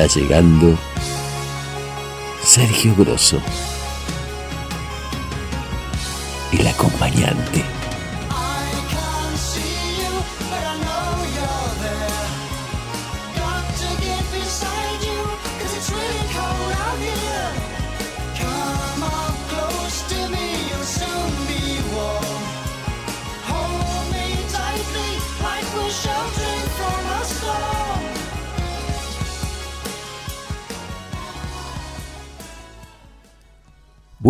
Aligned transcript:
está 0.00 0.18
llegando 0.18 0.78
Sergio 2.42 2.94
Grosso, 2.96 3.38
el 6.52 6.66
acompañante. 6.66 7.79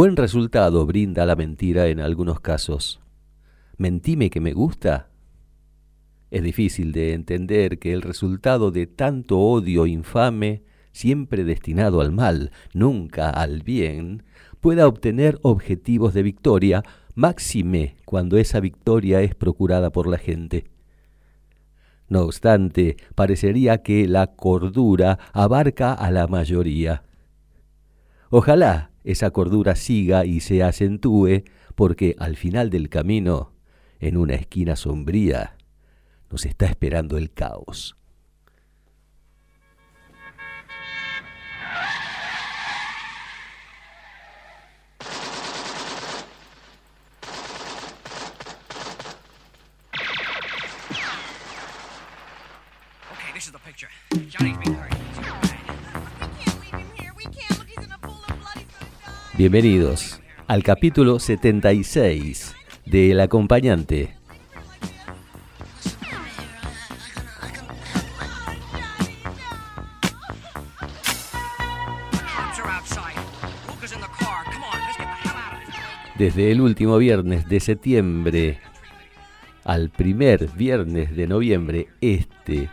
Buen 0.03 0.17
resultado 0.17 0.87
brinda 0.87 1.27
la 1.27 1.37
mentira 1.37 1.89
en 1.89 2.01
algunos 2.01 2.41
casos. 2.41 3.01
¿Mentime 3.77 4.31
que 4.31 4.41
me 4.41 4.55
gusta? 4.55 5.11
Es 6.31 6.43
difícil 6.43 6.93
de 6.93 7.13
entender 7.13 7.79
que 7.79 7.93
el 7.93 8.01
resultado 8.01 8.71
de 8.71 8.87
tanto 8.87 9.39
odio 9.39 9.85
infame, 9.85 10.63
siempre 10.93 11.45
destinado 11.45 12.01
al 12.01 12.13
mal, 12.13 12.51
nunca 12.73 13.29
al 13.29 13.63
bien, 13.63 14.23
pueda 14.61 14.89
obtener 14.89 15.39
objetivos 15.43 16.15
de 16.15 16.23
victoria, 16.23 16.83
máxime 17.15 17.97
cuando 18.07 18.39
esa 18.39 18.59
victoria 18.59 19.21
es 19.21 19.35
procurada 19.35 19.93
por 19.93 20.07
la 20.07 20.17
gente. 20.17 20.65
No 22.09 22.23
obstante, 22.23 22.97
parecería 23.15 23.83
que 23.83 24.09
la 24.09 24.29
cordura 24.29 25.19
abarca 25.35 25.93
a 25.93 26.11
la 26.11 26.27
mayoría. 26.27 27.03
Ojalá 28.31 28.91
esa 29.05 29.31
cordura 29.31 29.77
siga 29.77 30.25
y 30.25 30.41
se 30.41 30.63
acentúe, 30.63 31.45
porque 31.75 32.17
al 32.19 32.37
final 32.37 32.71
del 32.71 32.89
camino, 32.89 33.53
en 33.99 34.17
una 34.17 34.35
esquina 34.35 34.77
sombría, 34.77 35.57
nos 36.31 36.47
está 36.47 36.67
esperando 36.67 37.17
el 37.17 37.33
caos. 37.33 37.97
Bienvenidos 59.41 60.21
al 60.49 60.63
capítulo 60.63 61.19
76 61.19 62.55
de 62.85 63.13
El 63.13 63.21
acompañante. 63.21 64.15
Desde 76.19 76.53
el 76.53 76.61
último 76.61 76.99
viernes 76.99 77.49
de 77.49 77.61
septiembre 77.61 78.61
al 79.65 79.89
primer 79.89 80.49
viernes 80.49 81.17
de 81.17 81.27
noviembre, 81.27 81.89
este, 82.03 82.69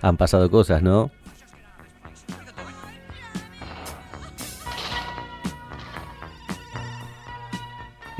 han 0.00 0.16
pasado 0.16 0.50
cosas, 0.50 0.82
¿no? 0.82 1.12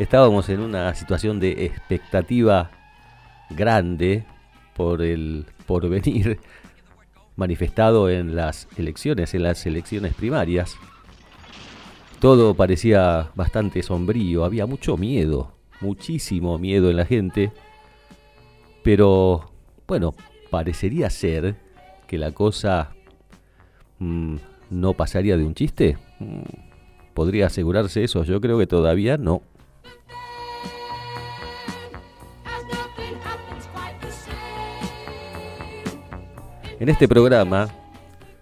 Estábamos 0.03 0.49
en 0.49 0.61
una 0.61 0.95
situación 0.95 1.41
de 1.41 1.65
expectativa 1.65 2.71
grande 3.51 4.25
por 4.75 5.03
el 5.03 5.47
porvenir 5.67 6.41
manifestado 7.37 8.11
en 8.11 8.37
las 8.37 8.69
elecciones, 8.77 9.35
en 9.35 9.45
las 9.45 9.65
elecciones 9.67 10.15
primarias. 10.15 10.77
Todo 12.21 12.55
parecía 12.55 13.31
bastante 13.35 13.83
sombrío, 13.83 14.45
había 14.45 14.67
mucho 14.67 14.97
miedo, 14.97 15.53
muchísimo 15.81 16.59
miedo 16.59 16.91
en 16.91 16.97
la 16.97 17.05
gente, 17.05 17.53
pero 18.85 19.51
bueno, 19.89 20.15
parecería 20.51 21.11
ser 21.11 21.57
que 22.07 22.19
la 22.19 22.33
cosa 22.33 22.91
mm, 23.99 24.37
no 24.71 24.93
pasaría 24.95 25.37
de 25.37 25.45
un 25.45 25.55
chiste. 25.55 25.99
Mm, 26.19 26.43
¿Podría 27.15 27.47
asegurarse 27.47 28.05
eso? 28.05 28.25
Yo 28.25 28.41
creo 28.41 28.59
que 28.59 28.67
todavía 28.67 29.17
no. 29.19 29.43
En 36.83 36.89
este 36.89 37.07
programa 37.07 37.69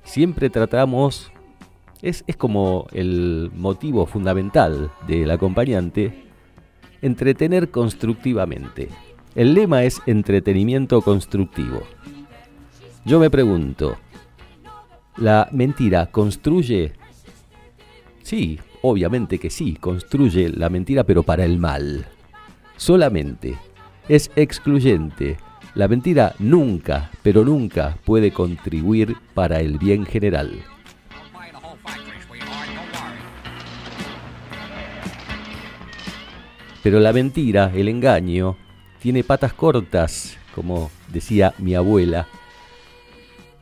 siempre 0.02 0.48
tratamos, 0.48 1.30
es, 2.00 2.24
como 2.38 2.86
el 2.90 3.50
motivo 3.54 4.06
fundamental 4.06 4.90
del 5.06 5.30
acompañante, 5.30 6.24
entretener 7.02 7.70
constructivamente. 7.70 8.88
El 9.34 9.52
lema 9.52 9.84
es 9.84 10.00
entretenimiento 10.06 11.02
constructivo. 11.02 11.82
Yo 13.04 13.20
me 13.20 13.28
pregunto, 13.28 13.98
¿la 15.18 15.50
mentira 15.52 16.06
construye? 16.06 16.94
Sí, 18.22 18.58
obviamente 18.80 19.38
que 19.38 19.50
sí, 19.50 19.76
construye 19.78 20.48
la 20.48 20.70
mentira, 20.70 21.04
pero 21.04 21.24
para 21.24 21.44
el 21.44 21.58
mal. 21.58 22.06
Solamente. 22.78 23.58
Es 24.08 24.30
excluyente, 24.34 25.36
la 25.74 25.88
mentira 25.88 26.34
nunca, 26.38 27.10
pero 27.22 27.44
nunca 27.44 27.96
puede 28.04 28.32
contribuir 28.32 29.16
para 29.34 29.60
el 29.60 29.78
bien 29.78 30.04
general. 30.04 30.62
Pero 36.82 36.98
la 36.98 37.12
mentira, 37.12 37.70
el 37.74 37.88
engaño, 37.88 38.56
tiene 39.00 39.22
patas 39.22 39.52
cortas, 39.52 40.38
como 40.54 40.90
decía 41.08 41.52
mi 41.58 41.74
abuela. 41.74 42.26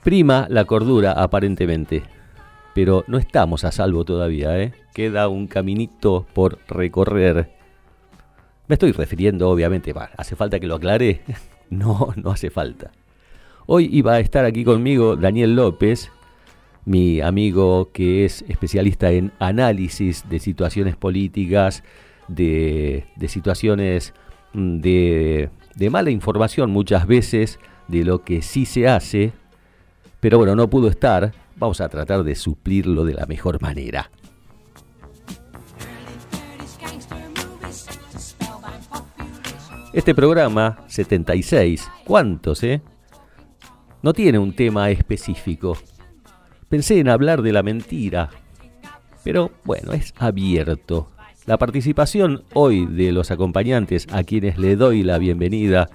Prima 0.05 0.47
la 0.49 0.65
cordura, 0.65 1.13
aparentemente. 1.13 2.05
Pero 2.75 3.05
no 3.09 3.19
estamos 3.19 3.65
a 3.65 3.73
salvo 3.73 4.05
todavía, 4.05 4.57
¿eh? 4.61 4.73
Queda 4.95 5.29
un 5.29 5.49
caminito 5.49 6.27
por 6.33 6.61
recorrer. 6.69 7.51
Me 8.69 8.75
estoy 8.75 8.93
refiriendo, 8.93 9.51
obviamente, 9.51 9.93
hace 10.17 10.37
falta 10.37 10.61
que 10.61 10.69
lo 10.69 10.77
aclare, 10.77 11.23
no, 11.71 12.13
no 12.17 12.31
hace 12.31 12.51
falta. 12.51 12.91
Hoy 13.67 13.89
iba 13.93 14.15
a 14.15 14.21
estar 14.21 14.45
aquí 14.45 14.65
conmigo 14.65 15.17
Daniel 15.17 15.55
López, 15.55 16.11
mi 16.85 17.21
amigo 17.21 17.91
que 17.93 18.25
es 18.25 18.43
especialista 18.49 19.11
en 19.13 19.33
análisis 19.39 20.27
de 20.29 20.39
situaciones 20.39 20.97
políticas, 20.97 21.85
de, 22.29 23.05
situaciones 23.27 24.15
mm, 24.55 24.79
de, 24.81 25.51
de 25.75 25.91
mala 25.91 26.11
información 26.11 26.71
muchas 26.71 27.07
veces 27.07 27.59
de 27.89 28.05
lo 28.05 28.23
que 28.23 28.43
sí 28.43 28.65
se 28.65 28.89
hace, 28.89 29.33
pero 30.21 30.39
bueno, 30.39 30.57
no 30.57 30.69
pudo 30.71 30.89
estar, 30.89 31.33
vamos 31.57 31.81
a 31.81 31.89
tratar 31.89 32.23
de 32.23 32.35
suplirlo 32.35 33.05
de 33.05 33.15
la 33.15 33.27
mejor 33.27 33.61
manera. 33.61 34.11
Este 39.99 40.15
programa, 40.15 40.85
76, 40.87 41.91
¿cuántos, 42.05 42.63
eh? 42.63 42.81
No 44.01 44.13
tiene 44.13 44.39
un 44.39 44.55
tema 44.55 44.91
específico. 44.91 45.77
Pensé 46.69 47.01
en 47.01 47.09
hablar 47.09 47.43
de 47.43 47.53
la 47.53 47.65
mentira, 47.65 48.31
pero 49.25 49.51
bueno, 49.65 49.93
es 49.95 50.15
abierto. 50.17 51.11
La 51.47 51.59
participación 51.59 52.45
hoy 52.55 52.87
de 52.87 53.11
los 53.11 53.33
acompañantes 53.33 54.07
a 54.13 54.23
quienes 54.23 54.57
le 54.57 54.77
doy 54.77 55.03
la 55.03 55.19
bienvenida, 55.19 55.89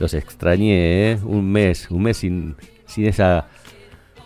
los 0.00 0.12
extrañé, 0.12 1.12
¿eh? 1.12 1.18
Un 1.22 1.52
mes, 1.52 1.88
un 1.88 2.02
mes 2.02 2.16
sin, 2.16 2.56
sin 2.86 3.06
esa 3.06 3.46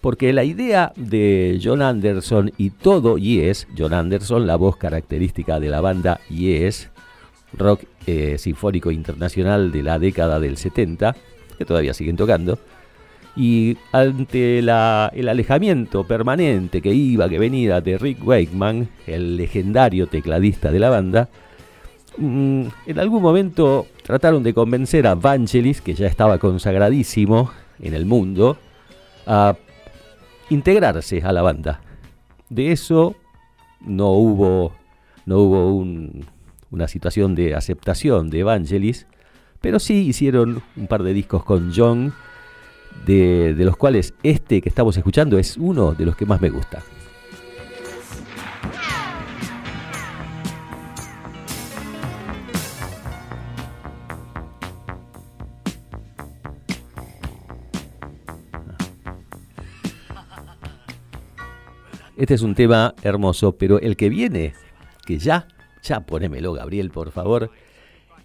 porque 0.00 0.32
la 0.32 0.42
idea 0.42 0.92
de 0.96 1.60
John 1.62 1.80
Anderson 1.80 2.52
y 2.58 2.70
todo 2.70 3.18
Yes, 3.18 3.68
John 3.78 3.94
Anderson, 3.94 4.48
la 4.48 4.56
voz 4.56 4.76
característica 4.76 5.60
de 5.60 5.68
la 5.70 5.80
banda 5.80 6.20
Yes, 6.28 6.90
rock 7.52 7.84
eh, 8.06 8.36
sinfónico 8.38 8.90
internacional 8.90 9.70
de 9.70 9.82
la 9.84 10.00
década 10.00 10.40
del 10.40 10.56
70, 10.56 11.14
que 11.56 11.64
todavía 11.64 11.94
siguen 11.94 12.16
tocando, 12.16 12.58
y 13.34 13.78
ante 13.92 14.58
el 14.58 14.68
alejamiento 14.68 16.04
permanente 16.04 16.82
que 16.82 16.92
iba, 16.92 17.28
que 17.28 17.38
venía 17.38 17.80
de 17.80 17.96
Rick 17.96 18.26
Wakeman, 18.26 18.88
el 19.06 19.36
legendario 19.36 20.06
tecladista 20.06 20.70
de 20.70 20.78
la 20.78 20.90
banda, 20.90 21.28
mm, 22.18 22.64
en 22.86 22.98
algún 22.98 23.22
momento 23.22 23.86
trataron 24.02 24.42
de 24.42 24.52
convencer 24.52 25.06
a 25.06 25.14
Vangelis, 25.14 25.80
que 25.80 25.94
ya 25.94 26.06
estaba 26.06 26.38
consagradísimo 26.38 27.50
en 27.80 27.94
el 27.94 28.04
mundo, 28.04 28.58
a 29.26 29.56
integrarse 30.50 31.22
a 31.22 31.32
la 31.32 31.40
banda. 31.40 31.80
De 32.50 32.72
eso 32.72 33.16
no 33.80 34.10
hubo, 34.10 34.72
no 35.24 35.38
hubo 35.38 35.86
una 36.70 36.88
situación 36.88 37.34
de 37.34 37.54
aceptación 37.54 38.28
de 38.28 38.42
Vangelis, 38.42 39.06
pero 39.62 39.78
sí 39.78 40.06
hicieron 40.06 40.62
un 40.76 40.86
par 40.86 41.02
de 41.02 41.14
discos 41.14 41.44
con 41.44 41.72
John 41.74 42.12
de, 43.06 43.54
los 43.58 43.76
cuales 43.76 44.14
este 44.22 44.60
que 44.60 44.68
estamos 44.68 44.96
escuchando 44.96 45.38
es 45.38 45.56
uno 45.56 45.92
de 45.92 46.06
los 46.06 46.16
que 46.16 46.26
más 46.26 46.40
me 46.40 46.50
gusta. 46.50 46.82
Este 62.16 62.34
es 62.34 62.42
un 62.42 62.54
tema 62.54 62.94
hermoso, 63.02 63.56
pero 63.56 63.80
el 63.80 63.96
que 63.96 64.08
viene, 64.08 64.54
que 65.04 65.18
ya, 65.18 65.48
ya 65.82 66.06
ponémelo, 66.06 66.52
Gabriel, 66.52 66.90
por 66.90 67.10
favor, 67.10 67.50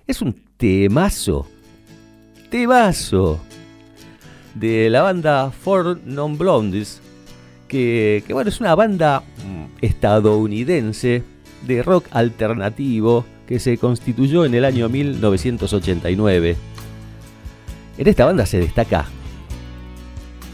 es 0.05 0.21
un 0.21 0.39
temazo. 0.57 1.47
Temazo 2.51 3.41
de 4.59 4.89
la 4.89 5.01
banda 5.01 5.51
Four 5.51 5.99
Non 6.05 6.37
Blondes, 6.37 7.01
que, 7.67 8.23
bueno, 8.29 8.49
es 8.49 8.59
una 8.59 8.75
banda 8.75 9.21
mm, 9.21 9.65
estadounidense 9.81 11.23
de 11.65 11.83
rock 11.83 12.05
alternativo 12.11 13.25
que 13.47 13.59
se 13.59 13.77
constituyó 13.77 14.45
en 14.45 14.53
el 14.53 14.65
año 14.65 14.89
1989. 14.89 16.55
En 17.97 18.07
esta 18.07 18.25
banda 18.25 18.45
se 18.45 18.59
destaca 18.59 19.05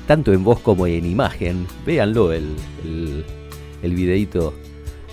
tanto 0.08 0.34
en 0.34 0.44
voz 0.44 0.60
como 0.60 0.88
en 0.88 1.06
imagen. 1.06 1.68
Véanlo 1.86 2.32
el, 2.32 2.56
el, 2.84 3.26
el 3.82 3.96
videito. 3.96 4.54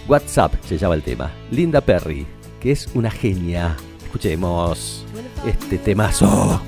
WhatsApp 0.09 0.55
se 0.65 0.79
llama 0.79 0.95
el 0.95 1.03
tema. 1.03 1.31
Linda 1.51 1.81
Perry, 1.81 2.27
que 2.61 2.73
es 2.73 2.89
una 2.95 3.11
genia. 3.11 3.77
Escuchemos 4.05 5.07
este 5.47 5.79
temazo. 5.79 6.61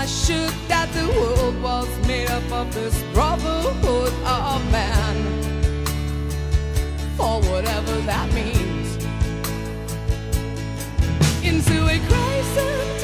I 0.00 0.06
should 0.06 0.54
that 0.68 0.90
the 0.94 1.06
world 1.08 1.62
was 1.62 1.86
made 2.06 2.30
up 2.30 2.50
of 2.50 2.72
this 2.72 3.02
brotherhood 3.12 4.14
of 4.24 4.72
man. 4.72 5.16
For 7.18 7.38
whatever 7.42 7.94
that 8.08 8.32
means. 8.32 8.96
Into 11.44 11.84
a 11.84 11.98
crisis 12.08 12.99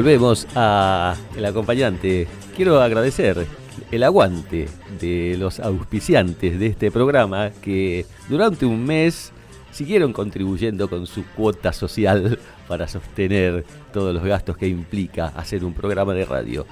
Volvemos 0.00 0.46
a 0.54 1.14
el 1.36 1.44
acompañante. 1.44 2.26
Quiero 2.56 2.80
agradecer 2.80 3.46
el 3.90 4.02
aguante 4.02 4.66
de 4.98 5.36
los 5.38 5.60
auspiciantes 5.60 6.58
de 6.58 6.68
este 6.68 6.90
programa 6.90 7.50
que 7.60 8.06
durante 8.26 8.64
un 8.64 8.82
mes 8.82 9.30
siguieron 9.70 10.14
contribuyendo 10.14 10.88
con 10.88 11.06
su 11.06 11.26
cuota 11.36 11.74
social 11.74 12.38
para 12.66 12.88
sostener 12.88 13.66
todos 13.92 14.14
los 14.14 14.24
gastos 14.24 14.56
que 14.56 14.68
implica 14.68 15.26
hacer 15.36 15.66
un 15.66 15.74
programa 15.74 16.14
de 16.14 16.24
radio. 16.24 16.66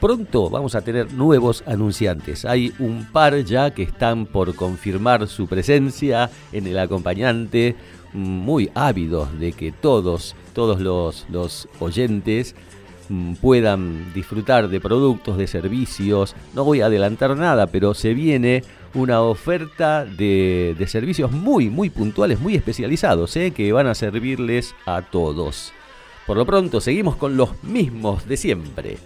Pronto 0.00 0.50
vamos 0.50 0.74
a 0.74 0.80
tener 0.80 1.12
nuevos 1.12 1.62
anunciantes. 1.68 2.44
Hay 2.44 2.74
un 2.80 3.06
par 3.12 3.44
ya 3.44 3.70
que 3.70 3.84
están 3.84 4.26
por 4.26 4.56
confirmar 4.56 5.28
su 5.28 5.46
presencia 5.46 6.30
en 6.50 6.66
el 6.66 6.80
acompañante, 6.80 7.76
muy 8.12 8.70
ávidos 8.74 9.38
de 9.38 9.52
que 9.52 9.72
todos 9.72 10.34
todos 10.56 10.80
los, 10.80 11.26
los 11.30 11.68
oyentes 11.80 12.54
mm, 13.10 13.34
puedan 13.34 14.14
disfrutar 14.14 14.70
de 14.70 14.80
productos, 14.80 15.36
de 15.36 15.46
servicios. 15.46 16.34
No 16.54 16.64
voy 16.64 16.80
a 16.80 16.86
adelantar 16.86 17.36
nada, 17.36 17.66
pero 17.66 17.92
se 17.92 18.14
viene 18.14 18.64
una 18.94 19.20
oferta 19.20 20.06
de, 20.06 20.74
de 20.78 20.86
servicios 20.86 21.30
muy, 21.30 21.68
muy 21.68 21.90
puntuales, 21.90 22.40
muy 22.40 22.54
especializados, 22.54 23.36
¿eh? 23.36 23.50
que 23.50 23.70
van 23.70 23.86
a 23.86 23.94
servirles 23.94 24.74
a 24.86 25.02
todos. 25.02 25.74
Por 26.26 26.38
lo 26.38 26.46
pronto, 26.46 26.80
seguimos 26.80 27.16
con 27.16 27.36
los 27.36 27.62
mismos 27.62 28.26
de 28.26 28.38
siempre. 28.38 28.96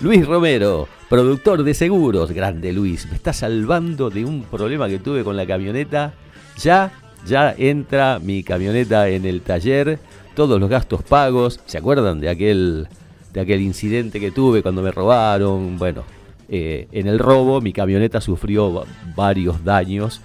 Luis 0.00 0.26
Romero, 0.26 0.88
productor 1.08 1.62
de 1.62 1.72
seguros. 1.72 2.32
Grande 2.32 2.74
Luis, 2.74 3.06
me 3.08 3.16
está 3.16 3.32
salvando 3.32 4.10
de 4.10 4.26
un 4.26 4.42
problema 4.42 4.88
que 4.88 4.98
tuve 4.98 5.24
con 5.24 5.38
la 5.38 5.46
camioneta. 5.46 6.12
Ya, 6.58 6.92
ya 7.26 7.54
entra 7.56 8.18
mi 8.18 8.42
camioneta 8.42 9.08
en 9.08 9.24
el 9.24 9.42
taller 9.42 9.98
todos 10.34 10.60
los 10.60 10.68
gastos 10.68 11.02
pagos. 11.02 11.60
¿Se 11.66 11.78
acuerdan 11.78 12.20
de 12.20 12.28
aquel, 12.28 12.88
de 13.32 13.40
aquel 13.40 13.60
incidente 13.60 14.20
que 14.20 14.30
tuve 14.30 14.62
cuando 14.62 14.82
me 14.82 14.90
robaron? 14.90 15.78
Bueno, 15.78 16.04
eh, 16.48 16.88
en 16.92 17.06
el 17.06 17.18
robo 17.18 17.60
mi 17.60 17.72
camioneta 17.72 18.20
sufrió 18.20 18.84
varios 19.14 19.64
daños. 19.64 20.20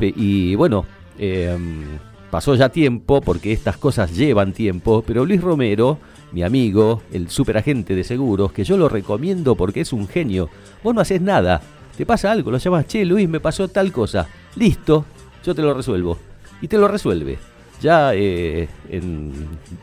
Y 0.00 0.56
bueno, 0.56 0.84
em, 1.16 1.84
pasó 2.30 2.56
ya 2.56 2.70
tiempo 2.70 3.20
porque 3.20 3.52
estas 3.52 3.76
cosas 3.76 4.16
llevan 4.16 4.52
tiempo, 4.52 5.04
pero 5.06 5.24
Luis 5.24 5.40
Romero, 5.40 5.98
mi 6.32 6.42
amigo, 6.42 7.02
el 7.12 7.28
superagente 7.30 7.94
de 7.94 8.02
seguros, 8.02 8.52
que 8.52 8.64
yo 8.64 8.76
lo 8.76 8.88
recomiendo 8.88 9.54
porque 9.54 9.82
es 9.82 9.92
un 9.92 10.08
genio. 10.08 10.48
Vos 10.82 10.92
no 10.92 11.00
haces 11.00 11.20
nada, 11.20 11.62
te 11.96 12.04
pasa 12.04 12.32
algo, 12.32 12.50
lo 12.50 12.58
llamas, 12.58 12.86
che 12.88 13.04
Luis, 13.04 13.28
me 13.28 13.38
pasó 13.38 13.68
tal 13.68 13.92
cosa. 13.92 14.26
Listo, 14.56 15.04
yo 15.44 15.54
te 15.54 15.62
lo 15.62 15.74
resuelvo. 15.74 16.18
Y 16.60 16.68
te 16.68 16.78
lo 16.78 16.88
resuelve. 16.88 17.38
Ya 17.80 18.14
eh, 18.14 18.68
en 18.88 19.32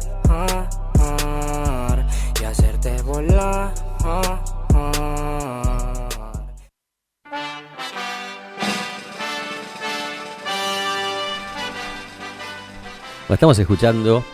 Y 2.40 2.44
hacerte 2.44 3.02
volar. 3.02 3.74
estamos 13.34 13.58
escuchando 13.58 14.24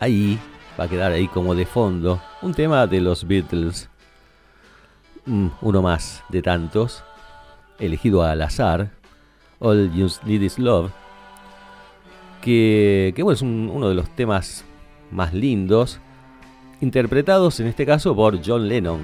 ahí, 0.00 0.38
va 0.78 0.84
a 0.84 0.88
quedar 0.88 1.12
ahí 1.12 1.28
como 1.28 1.54
de 1.54 1.66
fondo, 1.66 2.22
un 2.40 2.54
tema 2.54 2.86
de 2.86 3.00
los 3.00 3.26
Beatles. 3.26 3.90
Mm, 5.26 5.48
uno 5.60 5.82
más 5.82 6.22
de 6.28 6.40
tantos, 6.40 7.04
elegido 7.78 8.22
al 8.22 8.40
azar, 8.42 8.90
All 9.64 9.90
You 9.94 10.08
Need 10.26 10.42
Is 10.42 10.58
Love, 10.58 10.90
que, 12.42 13.14
bueno, 13.16 13.32
es 13.32 13.40
uno 13.40 13.88
de 13.88 13.94
los 13.94 14.10
temas 14.10 14.62
más 15.10 15.32
lindos, 15.32 16.00
interpretados 16.82 17.58
en 17.60 17.68
este 17.68 17.86
caso 17.86 18.14
por 18.14 18.38
John 18.44 18.68
Lennon. 18.68 19.00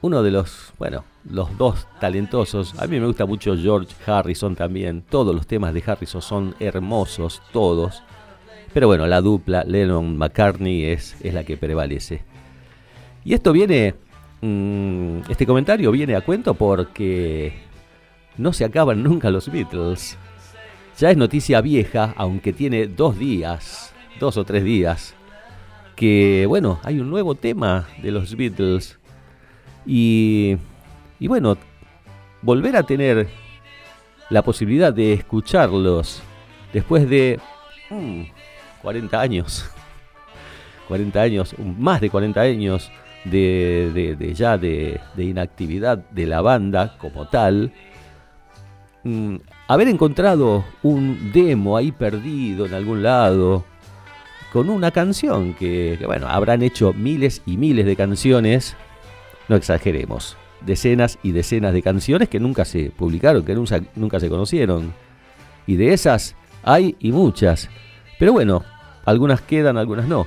Uno 0.00 0.22
de 0.22 0.30
los, 0.30 0.72
bueno, 0.78 1.02
los 1.28 1.58
dos 1.58 1.88
talentosos. 2.00 2.78
A 2.78 2.86
mí 2.86 3.00
me 3.00 3.06
gusta 3.06 3.26
mucho 3.26 3.56
George 3.56 3.92
Harrison 4.06 4.54
también. 4.54 5.02
Todos 5.02 5.34
los 5.34 5.48
temas 5.48 5.74
de 5.74 5.82
Harrison 5.84 6.22
son 6.22 6.54
hermosos, 6.60 7.42
todos. 7.52 8.04
Pero 8.72 8.86
bueno, 8.86 9.08
la 9.08 9.20
dupla 9.20 9.64
Lennon-McCartney 9.64 10.84
es, 10.84 11.16
es 11.20 11.34
la 11.34 11.42
que 11.42 11.56
prevalece. 11.56 12.22
Y 13.24 13.34
esto 13.34 13.52
viene, 13.52 13.96
mm, 14.40 15.22
este 15.28 15.44
comentario 15.46 15.90
viene 15.90 16.14
a 16.14 16.20
cuento 16.20 16.54
porque 16.54 17.66
no 18.38 18.52
se 18.52 18.64
acaban 18.64 19.02
nunca 19.02 19.30
los 19.30 19.50
Beatles. 19.50 20.16
Ya 20.98 21.10
es 21.10 21.16
noticia 21.16 21.60
vieja, 21.60 22.14
aunque 22.16 22.52
tiene 22.52 22.86
dos 22.86 23.18
días, 23.18 23.92
dos 24.18 24.36
o 24.36 24.44
tres 24.44 24.64
días, 24.64 25.14
que 25.94 26.46
bueno, 26.46 26.80
hay 26.84 27.00
un 27.00 27.10
nuevo 27.10 27.34
tema 27.34 27.88
de 28.02 28.12
los 28.12 28.36
Beatles. 28.36 28.98
Y, 29.84 30.56
bueno, 31.20 31.56
volver 32.42 32.76
a 32.76 32.82
tener 32.82 33.28
la 34.30 34.42
posibilidad 34.42 34.92
de 34.92 35.14
escucharlos 35.14 36.22
después 36.72 37.08
de 37.08 37.40
40 38.82 39.16
mm, 39.16 39.20
años. 39.20 39.70
40 40.88 41.20
años, 41.20 41.54
más 41.78 42.00
de 42.00 42.10
40 42.10 42.40
años 42.40 42.90
de, 43.24 44.16
de, 44.18 44.34
ya 44.34 44.56
de, 44.56 45.00
de, 45.14 45.24
inactividad 45.24 45.98
de 45.98 46.26
la 46.26 46.40
banda 46.40 46.96
como 46.98 47.28
tal, 47.28 47.72
mm, 49.08 49.40
haber 49.68 49.88
encontrado 49.88 50.64
un 50.82 51.32
demo 51.32 51.76
ahí 51.76 51.92
perdido 51.92 52.66
en 52.66 52.74
algún 52.74 53.02
lado, 53.02 53.64
con 54.52 54.70
una 54.70 54.90
canción 54.90 55.54
que, 55.54 55.96
que, 55.98 56.06
bueno, 56.06 56.28
habrán 56.28 56.62
hecho 56.62 56.92
miles 56.92 57.42
y 57.46 57.56
miles 57.56 57.86
de 57.86 57.96
canciones, 57.96 58.76
no 59.48 59.56
exageremos, 59.56 60.36
decenas 60.60 61.18
y 61.22 61.32
decenas 61.32 61.72
de 61.72 61.82
canciones 61.82 62.28
que 62.28 62.40
nunca 62.40 62.64
se 62.64 62.90
publicaron, 62.90 63.44
que 63.44 63.54
nunca, 63.54 63.80
nunca 63.94 64.20
se 64.20 64.28
conocieron. 64.28 64.92
Y 65.66 65.76
de 65.76 65.92
esas 65.92 66.34
hay 66.62 66.96
y 66.98 67.12
muchas. 67.12 67.68
Pero 68.18 68.32
bueno, 68.32 68.64
algunas 69.04 69.40
quedan, 69.40 69.76
algunas 69.76 70.06
no. 70.08 70.26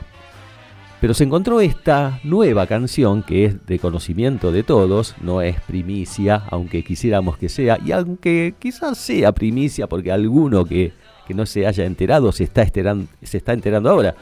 Pero 1.01 1.15
se 1.15 1.23
encontró 1.23 1.61
esta 1.61 2.19
nueva 2.23 2.67
canción 2.67 3.23
que 3.23 3.45
es 3.45 3.65
de 3.65 3.79
conocimiento 3.79 4.51
de 4.51 4.61
todos, 4.61 5.15
no 5.19 5.41
es 5.41 5.59
primicia, 5.61 6.43
aunque 6.51 6.83
quisiéramos 6.83 7.39
que 7.39 7.49
sea, 7.49 7.79
y 7.83 7.91
aunque 7.91 8.53
quizás 8.59 8.99
sea 8.99 9.31
primicia 9.31 9.87
porque 9.87 10.11
alguno 10.11 10.63
que, 10.63 10.93
que 11.27 11.33
no 11.33 11.47
se 11.47 11.65
haya 11.65 11.85
enterado 11.85 12.31
se 12.31 12.43
está, 12.43 12.63
se 12.65 13.37
está 13.37 13.53
enterando 13.53 13.89
ahora. 13.89 14.13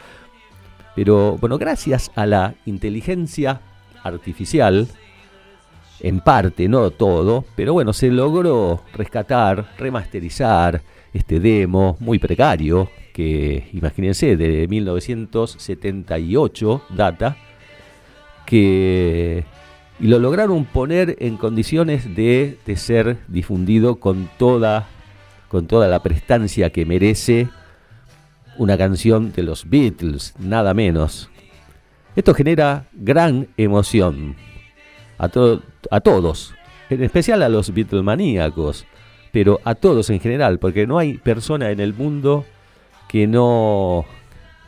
Pero 0.95 1.37
bueno, 1.37 1.57
gracias 1.57 2.11
a 2.15 2.25
la 2.25 2.55
inteligencia 2.65 3.59
artificial, 4.01 4.87
en 5.99 6.21
parte, 6.21 6.69
no 6.69 6.91
todo, 6.91 7.43
pero 7.57 7.73
bueno, 7.73 7.91
se 7.91 8.09
logró 8.09 8.83
rescatar, 8.93 9.69
remasterizar 9.77 10.81
este 11.13 11.39
demo 11.39 11.95
muy 11.99 12.17
precario, 12.19 12.89
que 13.13 13.69
imagínense, 13.73 14.37
de 14.37 14.67
1978 14.67 16.83
data, 16.95 17.37
que 18.45 19.43
y 19.99 20.07
lo 20.07 20.19
lograron 20.19 20.65
poner 20.65 21.17
en 21.19 21.35
condiciones 21.35 22.15
de, 22.15 22.57
de, 22.65 22.77
ser 22.77 23.17
difundido 23.27 23.97
con 23.97 24.29
toda, 24.37 24.87
con 25.49 25.67
toda 25.67 25.89
la 25.89 26.01
prestancia 26.01 26.69
que 26.69 26.85
merece 26.85 27.49
una 28.57 28.77
canción 28.77 29.33
de 29.33 29.43
los 29.43 29.69
Beatles, 29.69 30.35
nada 30.39 30.73
menos. 30.73 31.29
Esto 32.15 32.33
genera 32.33 32.87
gran 32.93 33.49
emoción 33.57 34.35
a, 35.17 35.27
to 35.29 35.61
a 35.91 35.99
todos, 35.99 36.55
en 36.89 37.03
especial 37.03 37.43
a 37.43 37.49
los 37.49 37.73
Beatlemaníacos, 37.73 38.85
pero 39.31 39.59
a 39.63 39.75
todos 39.75 40.09
en 40.09 40.19
general, 40.19 40.59
porque 40.59 40.87
no 40.87 40.97
hay 40.97 41.17
persona 41.17 41.71
en 41.71 41.79
el 41.79 41.93
mundo 41.93 42.45
que 43.07 43.27
no, 43.27 44.05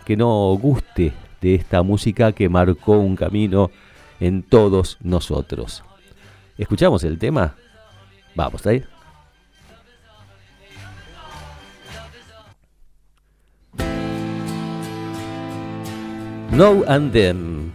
que 0.06 0.18
no 0.18 0.58
guste 0.62 1.14
de 1.42 1.56
esta 1.56 1.82
música 1.84 2.32
que 2.32 2.50
marcó 2.50 2.94
un 2.94 3.16
camino 3.16 3.72
en 4.20 4.44
todos 4.44 4.98
nosotros. 5.02 5.84
¿Escuchamos 6.58 7.04
el 7.04 7.18
tema? 7.18 7.56
Vamos, 8.36 8.66
ahí. 8.68 8.84
No 16.52 16.84
and 16.86 17.14
Them, 17.14 17.72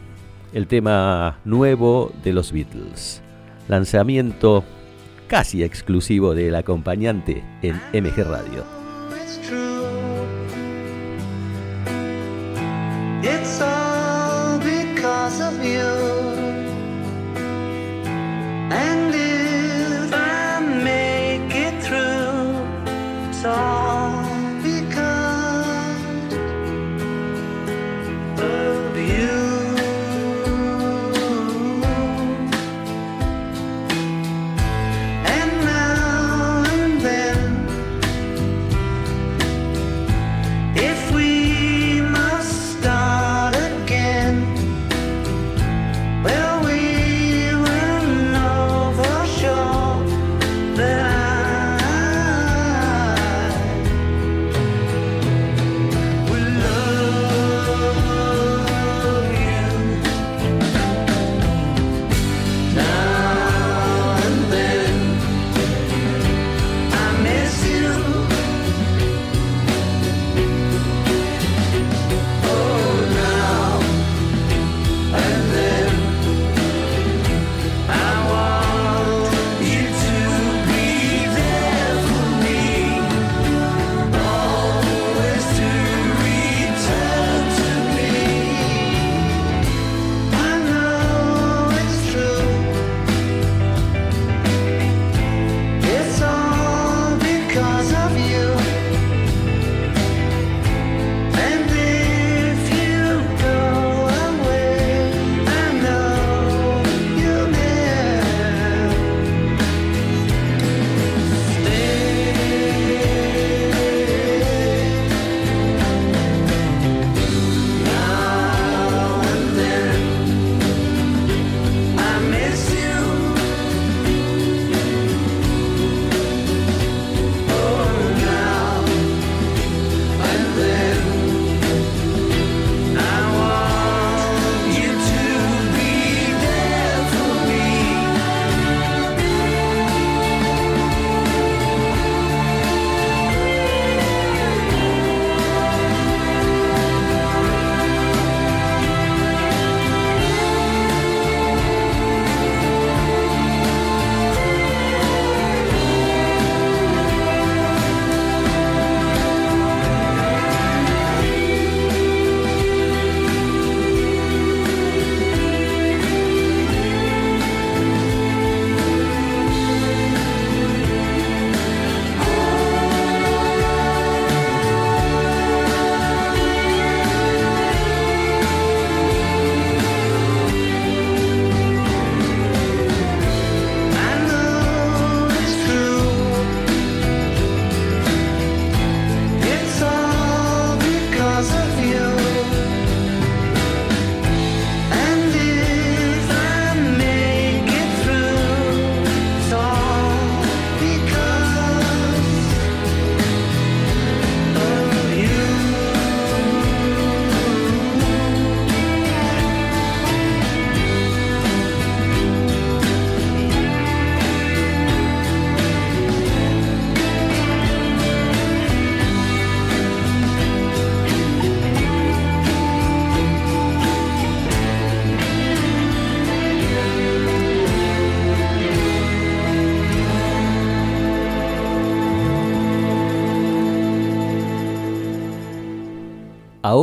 el 0.53 0.67
tema 0.67 1.39
nuevo 1.45 2.13
de 2.23 2.33
los 2.33 2.53
Beatles. 2.53 3.23
Lanzamiento 3.69 4.65
casi 5.27 5.63
exclusivo 5.63 6.35
del 6.35 6.55
acompañante 6.55 7.43
en 7.63 7.77
MG 7.93 8.25
Radio. 8.25 8.77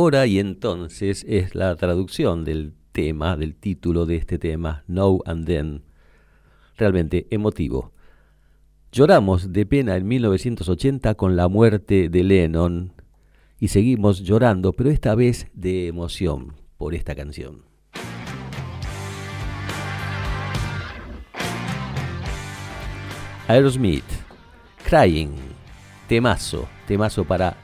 ahora 0.04 0.26
y 0.26 0.38
entonces 0.38 1.24
es 1.26 1.54
la 1.54 1.74
traducción 1.76 2.44
del 2.44 2.74
tema, 2.92 3.38
del 3.38 3.54
título 3.54 4.04
de 4.04 4.16
este 4.16 4.38
tema, 4.38 4.84
Now 4.86 5.22
and 5.24 5.46
Then. 5.46 5.82
Realmente 6.76 7.26
emotivo. 7.30 7.92
Lloramos 8.92 9.54
de 9.54 9.64
pena 9.64 9.96
en 9.96 10.06
1980 10.06 11.14
con 11.14 11.36
la 11.36 11.48
muerte 11.48 12.10
de 12.10 12.22
Lennon 12.22 12.92
y 13.58 13.68
seguimos 13.68 14.20
llorando, 14.20 14.74
pero 14.74 14.90
esta 14.90 15.14
vez 15.14 15.46
de 15.54 15.86
emoción 15.86 16.52
por 16.76 16.94
esta 16.94 17.14
canción. 17.14 17.62
Aerosmith, 23.48 24.04
Crying, 24.86 25.36
temazo, 26.08 26.68
temazo 26.86 27.24
para 27.24 27.63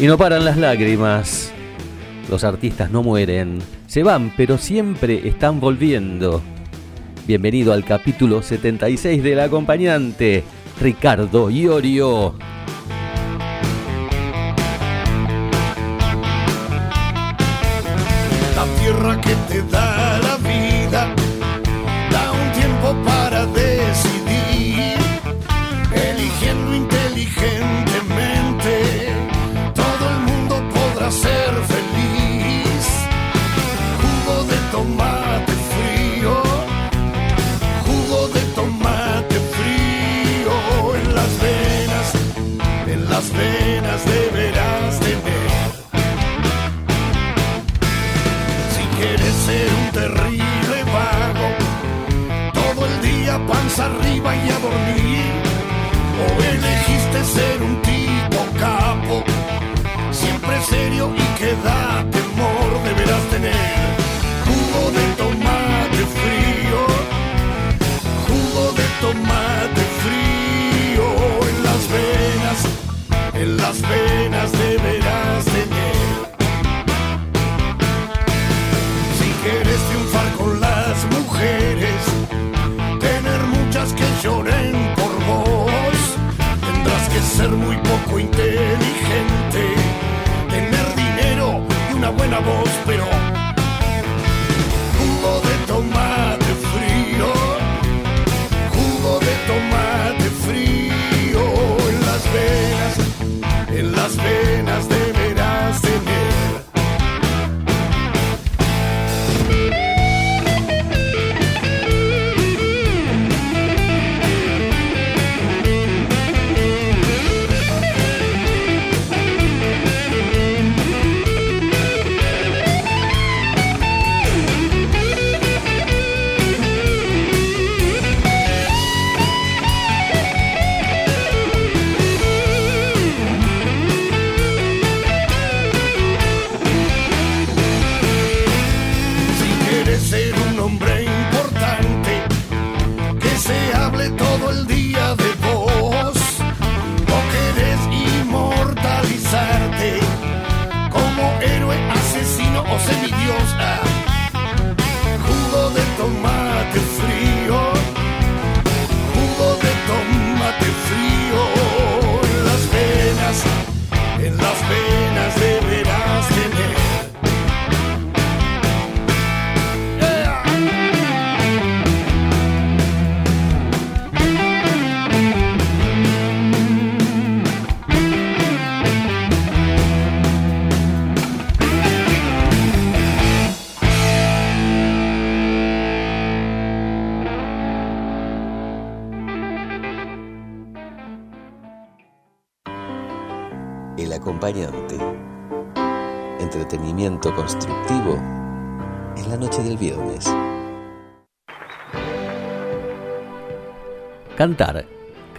Y 0.00 0.06
no 0.06 0.16
paran 0.16 0.46
las 0.46 0.56
lágrimas. 0.56 1.52
Los 2.30 2.42
artistas 2.42 2.90
no 2.90 3.02
mueren, 3.02 3.58
se 3.86 4.02
van, 4.02 4.32
pero 4.34 4.56
siempre 4.56 5.28
están 5.28 5.60
volviendo. 5.60 6.40
Bienvenido 7.26 7.74
al 7.74 7.84
capítulo 7.84 8.40
76 8.40 9.22
del 9.22 9.40
acompañante, 9.40 10.42
Ricardo 10.80 11.50
Iorio. 11.50 12.34
La 18.56 18.64
tierra 18.80 19.20
que 19.20 19.34
te 19.52 19.62
da 19.64 19.99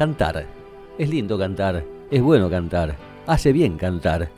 cantar. 0.01 0.47
Es 0.97 1.07
lindo 1.11 1.37
cantar, 1.37 1.85
es 2.09 2.23
bueno 2.23 2.49
cantar, 2.49 2.95
hace 3.27 3.53
bien 3.53 3.77
cantar. 3.77 4.29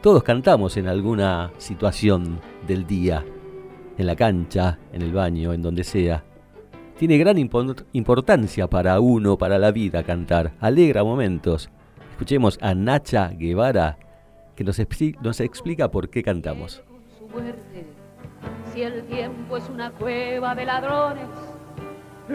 Todos 0.00 0.22
cantamos 0.22 0.78
en 0.78 0.88
alguna 0.88 1.50
situación 1.58 2.40
del 2.66 2.86
día, 2.86 3.22
en 3.98 4.06
la 4.06 4.16
cancha, 4.16 4.78
en 4.94 5.02
el 5.02 5.12
baño, 5.12 5.52
en 5.52 5.60
donde 5.60 5.84
sea. 5.84 6.24
Tiene 6.96 7.18
gran 7.18 7.36
impor- 7.36 7.84
importancia 7.92 8.66
para 8.66 8.98
uno, 9.00 9.36
para 9.36 9.58
la 9.58 9.72
vida 9.72 10.02
cantar. 10.04 10.52
Alegra 10.58 11.04
momentos. 11.04 11.68
Escuchemos 12.12 12.58
a 12.62 12.74
Nacha 12.74 13.28
Guevara 13.28 13.98
que 14.56 14.64
nos, 14.64 14.80
nos 15.20 15.40
explica 15.40 15.90
por 15.90 16.08
qué 16.08 16.22
cantamos. 16.22 16.82
Si 18.72 18.80
el 18.80 19.02
tiempo 19.04 19.58
es 19.58 19.68
una 19.68 19.90
cueva 19.90 20.54
de 20.54 20.64
ladrones, 20.64 21.26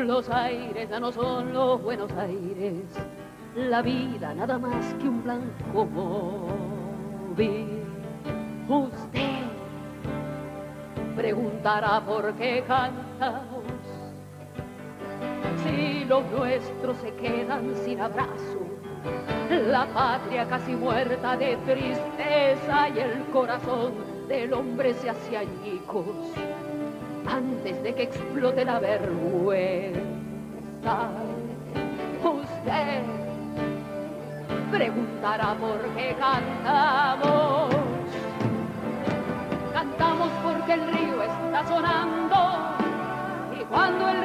los 0.03 0.29
aires 0.29 0.89
ya 0.89 0.99
no 0.99 1.11
son 1.11 1.53
los 1.53 1.81
buenos 1.81 2.11
aires. 2.13 2.83
La 3.55 3.81
vida 3.81 4.33
nada 4.33 4.57
más 4.57 4.93
que 4.95 5.07
un 5.07 5.23
blanco 5.23 5.85
móvil. 5.85 7.83
Usted 8.67 9.45
preguntará 11.15 12.01
por 12.01 12.33
qué 12.33 12.63
cantamos. 12.67 13.63
Si 15.63 16.03
los 16.05 16.25
nuestros 16.31 16.97
se 16.97 17.13
quedan 17.15 17.73
sin 17.75 18.01
abrazo, 18.01 18.59
la 19.49 19.85
patria 19.87 20.45
casi 20.47 20.75
muerta 20.75 21.37
de 21.37 21.55
tristeza 21.57 22.89
y 22.89 22.99
el 22.99 23.23
corazón 23.31 23.93
del 24.27 24.51
hombre 24.53 24.93
se 24.95 25.09
hace 25.09 25.37
añicos 25.37 26.05
antes 27.27 27.83
de 27.83 27.95
que 27.95 28.03
explote 28.03 28.65
la 28.65 28.79
vergüenza. 28.79 30.01
Usted 32.23 33.03
preguntará 34.71 35.55
por 35.55 35.79
qué 35.95 36.15
cantamos. 36.19 37.75
Cantamos 39.73 40.29
porque 40.43 40.73
el 40.73 40.87
río 40.87 41.23
está 41.23 41.67
sonando 41.67 42.37
y 43.59 43.63
cuando 43.65 44.09
el 44.09 44.24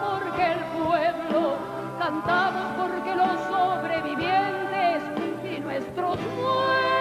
porque 0.00 0.52
el 0.52 0.58
pueblo. 0.82 1.56
Cantamos 1.98 2.64
porque 2.78 3.14
los 3.14 3.40
sobrevivientes 3.48 5.02
y 5.44 5.60
nuestros 5.60 6.18
muertos 6.18 6.91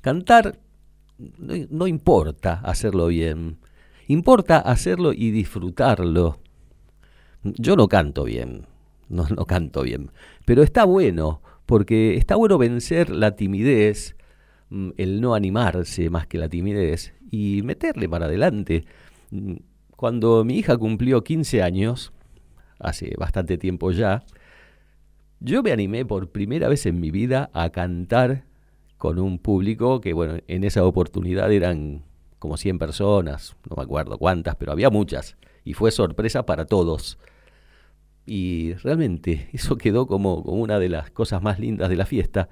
Cantar 0.04 0.58
no, 1.74 1.88
importa 1.88 2.61
hacerlo 2.63 3.07
bien, 3.07 3.57
importa 4.07 4.59
hacerlo 4.59 5.13
y 5.13 5.32
disfrutarlo. 5.32 6.39
Yo 7.43 7.76
no 7.76 7.88
canto 7.88 8.24
bien, 8.24 8.65
no, 9.09 9.28
no 9.36 9.45
canto 9.45 9.84
bien, 9.84 10.11
pero 10.45 10.63
está 10.63 10.86
bueno, 10.86 11.41
porque 11.65 12.15
está 12.15 12.36
bueno 12.36 12.57
vencer 12.57 13.09
la 13.09 13.36
timidez, 13.36 14.15
mm, 14.69 14.91
el 14.97 15.21
no 15.21 15.36
animarse 15.36 16.09
más 16.09 16.28
que 16.28 16.38
la 16.38 16.49
timidez 16.49 17.13
y 17.32 17.61
meterle 17.63 18.07
para 18.07 18.26
adelante. 18.26 18.86
Mm, 19.32 19.55
Cuando 19.95 20.43
mi 20.43 20.57
hija 20.57 20.78
cumplió 20.78 21.24
15 21.24 21.61
años, 21.63 22.13
hace 22.80 23.15
bastante 23.17 23.57
tiempo 23.57 23.91
ya, 23.91 24.24
yo 25.39 25.61
me 25.63 25.71
animé 25.71 26.05
por 26.05 26.30
primera 26.30 26.69
vez 26.69 26.86
en 26.86 26.99
mi 26.99 27.11
vida 27.11 27.49
a 27.53 27.69
cantar 27.69 28.45
con 29.04 29.20
un 29.20 29.38
público 29.38 29.99
que, 29.99 30.14
bueno, 30.14 30.38
en 30.47 30.64
esa 30.64 30.86
oportunidad 30.86 31.51
eran 31.51 32.04
como 32.39 32.56
100 32.56 32.80
personas, 32.80 33.54
no 33.70 33.76
me 33.76 33.84
acuerdo 33.84 34.18
cuántas, 34.18 34.56
pero 34.56 34.72
había 34.72 34.89
muchas, 34.89 35.36
y 35.66 35.74
fue 35.74 35.91
sorpresa 35.91 36.45
para 36.45 36.64
todos. 36.66 37.18
Y 38.26 38.74
realmente 38.76 39.49
eso 39.54 39.78
quedó 39.78 40.08
como, 40.08 40.43
como 40.43 40.62
una 40.62 40.80
de 40.80 40.89
las 40.89 41.12
cosas 41.12 41.41
más 41.41 41.60
lindas 41.60 41.89
de 41.89 41.95
la 41.97 42.06
fiesta. 42.06 42.47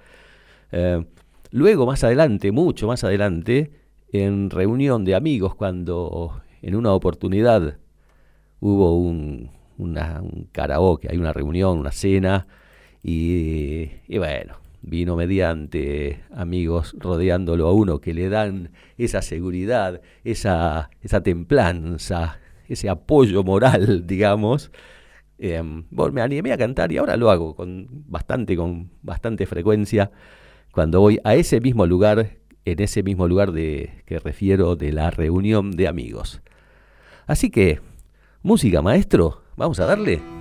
Eh, 0.72 1.06
luego, 1.52 1.86
más 1.86 2.04
adelante, 2.04 2.52
mucho 2.52 2.88
más 2.88 3.04
adelante, 3.04 3.72
en 4.12 4.50
reunión 4.50 5.06
de 5.06 5.16
amigos, 5.16 5.56
cuando 5.56 6.42
en 6.62 6.76
una 6.76 6.94
oportunidad 6.94 7.78
hubo 8.62 8.98
un, 8.98 9.52
una- 9.78 10.22
un 10.22 10.50
karaoke, 10.52 11.10
hay 11.12 11.18
una 11.18 11.34
reunión, 11.34 11.80
una 11.80 11.92
cena, 11.92 12.48
y, 13.04 13.90
y 14.08 14.18
bueno, 14.20 14.56
vino 14.82 15.16
mediante 15.16 16.22
amigos 16.34 16.96
rodeándolo 16.98 17.68
a 17.68 17.74
uno 17.74 18.02
que 18.02 18.14
le 18.14 18.30
dan 18.30 18.72
esa 18.98 19.22
seguridad, 19.22 20.02
esa, 20.24 20.90
esa 21.02 21.22
templanza, 21.22 22.40
ese 22.68 22.90
apoyo 22.90 23.44
moral, 23.44 24.08
digamos. 24.08 24.72
Em, 25.38 25.86
me 25.90 26.22
animé 26.22 26.52
a 26.52 26.58
cantar 26.58 26.92
y 26.92 26.98
ahora 26.98 27.18
lo 27.18 27.32
hago 27.32 27.56
con 27.56 27.88
bastante, 28.08 28.56
con 28.56 28.92
bastante 29.02 29.48
frecuencia 29.48 30.12
cuando 30.72 31.02
voy 31.02 31.20
a 31.24 31.36
ese 31.36 31.60
mismo 31.60 31.86
lugar, 31.86 32.38
en 32.66 32.80
ese 32.82 33.04
mismo 33.04 33.28
lugar 33.28 33.52
de, 33.52 34.04
que 34.06 34.20
refiero 34.20 34.76
de 34.76 34.92
la 34.92 35.12
reunión 35.12 35.72
de 35.72 35.88
amigos. 35.88 36.42
Así 37.28 37.50
que, 37.50 37.82
música, 38.42 38.82
maestro, 38.82 39.42
vamos 39.58 39.80
a 39.80 39.86
darle. 39.86 40.41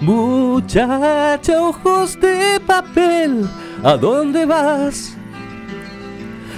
Muchacha, 0.00 1.62
ojos 1.62 2.18
de 2.18 2.58
papel, 2.66 3.46
¿a 3.84 3.98
dónde 3.98 4.46
vas? 4.46 5.14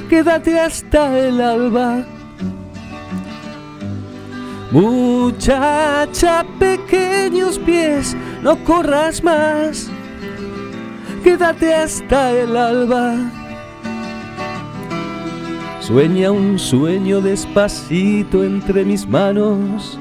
Quédate 0.08 0.60
hasta 0.60 1.18
el 1.18 1.40
alba. 1.40 2.04
Muchacha, 4.70 6.44
pequeños 6.60 7.58
pies, 7.58 8.16
no 8.42 8.56
corras 8.62 9.24
más. 9.24 9.90
Quédate 11.24 11.74
hasta 11.74 12.30
el 12.30 12.56
alba. 12.56 13.16
Sueña 15.80 16.30
un 16.30 16.60
sueño 16.60 17.20
despacito 17.20 18.44
entre 18.44 18.84
mis 18.84 19.04
manos 19.04 19.98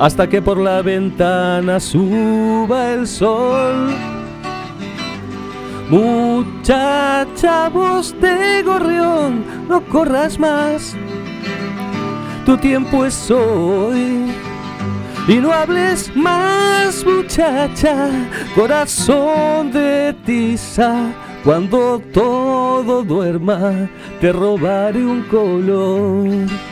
hasta 0.00 0.26
que 0.26 0.40
por 0.40 0.56
la 0.56 0.80
ventana 0.80 1.78
suba 1.78 2.92
el 2.92 3.06
sol. 3.06 3.90
Muchacha, 5.90 7.68
voz 7.68 8.18
de 8.18 8.62
gorrión, 8.62 9.44
no 9.68 9.82
corras 9.82 10.38
más. 10.38 10.96
Tu 12.46 12.56
tiempo 12.56 13.04
es 13.04 13.30
hoy. 13.30 14.32
Y 15.28 15.34
no 15.34 15.52
hables 15.52 16.10
más, 16.16 17.04
muchacha, 17.04 18.08
corazón 18.54 19.70
de 19.70 20.16
tiza. 20.24 21.12
Cuando 21.44 22.00
todo 22.12 23.02
duerma, 23.02 23.88
te 24.18 24.32
robaré 24.32 25.04
un 25.04 25.22
color. 25.24 26.69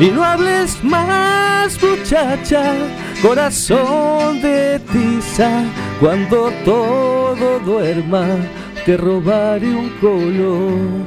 Y 0.00 0.08
no 0.08 0.24
hables 0.24 0.82
más, 0.82 1.78
muchacha, 1.82 2.72
corazón 3.20 4.40
de 4.40 4.80
tiza. 4.90 5.64
Cuando 6.00 6.50
todo 6.64 7.58
duerma, 7.60 8.26
te 8.86 8.96
robaré 8.96 9.68
un 9.68 9.90
color. 10.00 11.04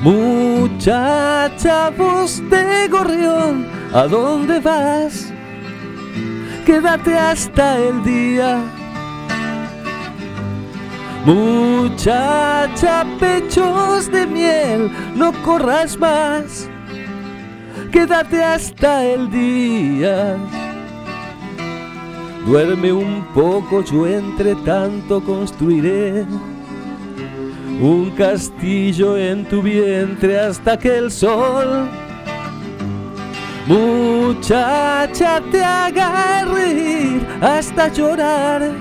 Muchacha, 0.00 1.90
voz 1.90 2.42
de 2.48 2.88
gorrión, 2.88 3.66
¿a 3.92 4.04
dónde 4.04 4.58
vas? 4.58 5.30
Quédate 6.64 7.14
hasta 7.18 7.78
el 7.78 8.02
día. 8.02 8.81
Muchacha, 11.24 13.06
pechos 13.20 14.10
de 14.10 14.26
miel, 14.26 14.90
no 15.14 15.32
corras 15.44 15.96
más. 15.96 16.68
Quédate 17.92 18.42
hasta 18.42 19.04
el 19.04 19.30
día. 19.30 20.36
Duerme 22.44 22.92
un 22.92 23.24
poco, 23.34 23.84
yo 23.84 24.04
entre 24.08 24.56
tanto 24.56 25.22
construiré 25.22 26.26
un 27.80 28.10
castillo 28.16 29.16
en 29.16 29.44
tu 29.44 29.62
vientre 29.62 30.40
hasta 30.40 30.76
que 30.76 30.98
el 30.98 31.12
sol, 31.12 31.88
muchacha, 33.68 35.40
te 35.52 35.62
haga 35.62 36.44
reír 36.46 37.24
hasta 37.40 37.86
llorar 37.92 38.72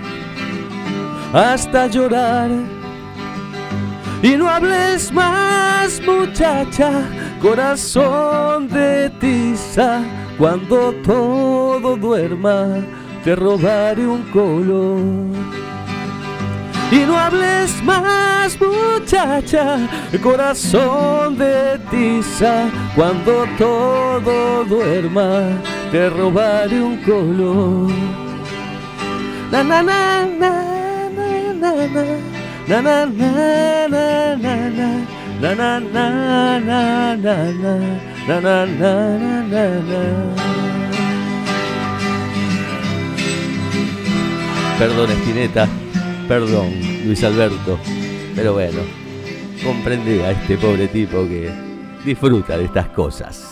hasta 1.34 1.88
llorar. 1.88 2.50
Y 4.24 4.36
no 4.36 4.48
hables 4.48 5.12
más, 5.12 6.00
muchacha, 6.06 6.92
corazón 7.42 8.68
de 8.68 9.10
tiza. 9.20 10.02
Cuando 10.38 10.94
todo 11.04 11.96
duerma, 11.96 12.68
te 13.24 13.36
robaré 13.36 14.06
un 14.06 14.24
color. 14.32 15.00
Y 16.92 17.00
no 17.06 17.18
hables 17.18 17.82
más, 17.84 18.58
muchacha, 18.60 19.80
corazón 20.22 21.38
de 21.38 21.80
tiza. 21.90 22.66
Cuando 22.96 23.46
todo 23.58 24.66
duerma, 24.66 25.48
te 25.92 26.10
robaré 26.10 26.82
un 26.82 26.98
color. 26.98 27.92
Na 29.52 29.64
na 29.64 29.82
na 29.82 30.26
na 30.26 30.81
Perdón, 44.80 45.12
Espineta. 45.12 45.68
Perdón, 46.28 46.70
Luis 47.06 47.24
Alberto. 47.24 47.78
Pero 48.36 48.54
bueno, 48.54 48.80
comprende 49.64 50.24
a 50.26 50.32
este 50.32 50.58
pobre 50.58 50.88
tipo 50.88 51.28
que 51.28 51.52
disfruta 52.04 52.58
de 52.58 52.66
estas 52.66 52.88
cosas. 52.88 53.51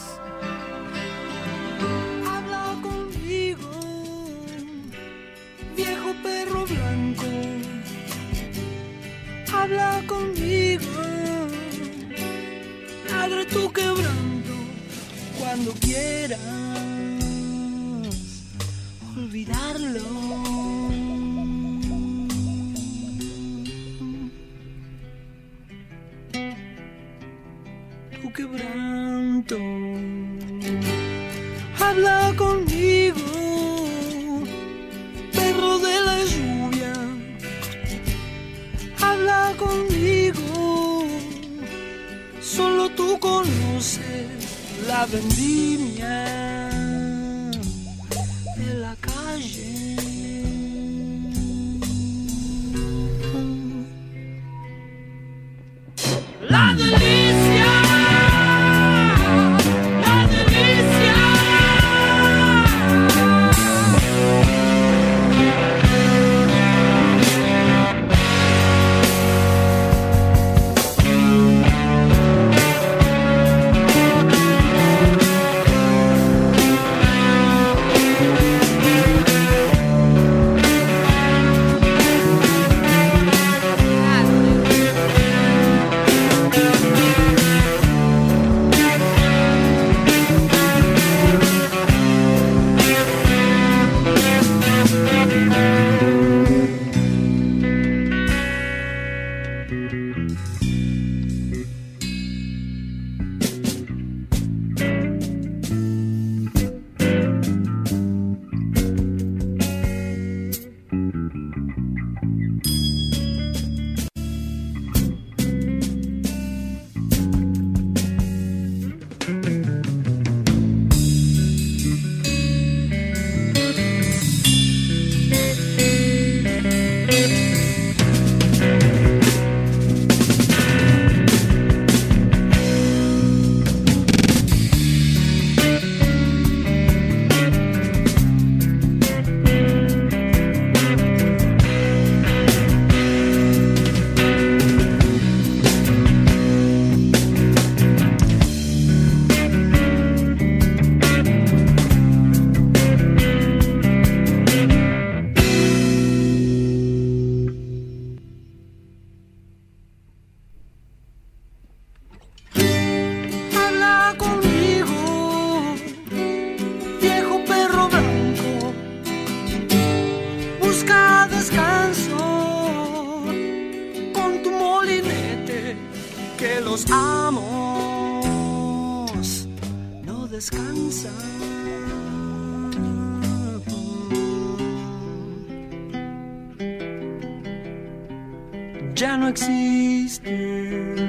Ya 188.99 189.15
no 189.15 189.29
existen 189.29 190.99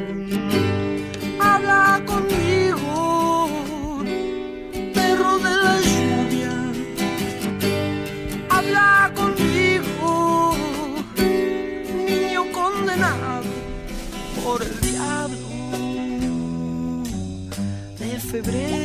habla 1.41 2.01
conmigo, 2.07 3.49
perro 4.95 5.38
de 5.41 5.51
la 5.64 5.80
lluvia. 5.91 6.55
Habla 8.49 9.11
conmigo, 9.16 10.55
niño 12.07 12.43
condenado 12.53 13.43
por 14.45 14.62
el 14.62 14.80
diablo 14.80 15.49
de 17.99 18.20
febrero. 18.20 18.80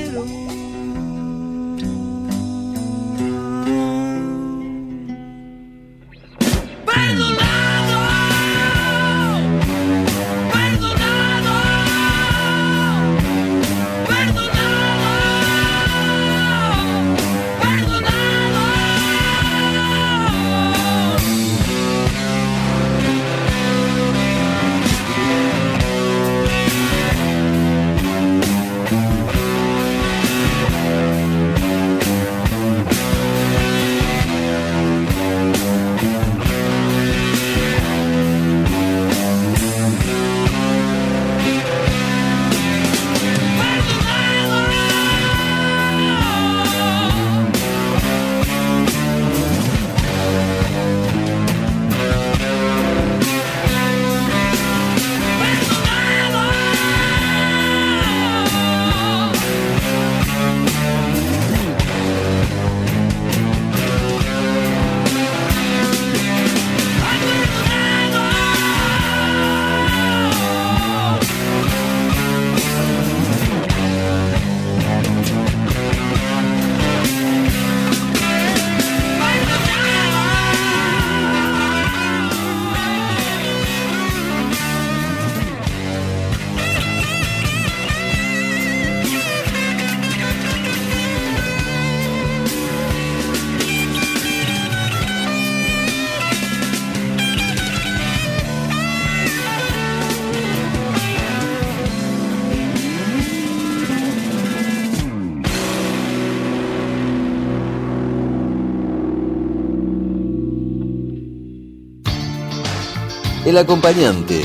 El 113.55 113.61
acompañante. 113.61 114.41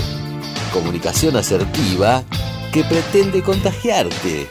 Comunicación 0.73 1.35
asertiva 1.35 2.23
que 2.73 2.85
pretende 2.85 3.43
contagiarte. 3.43 4.47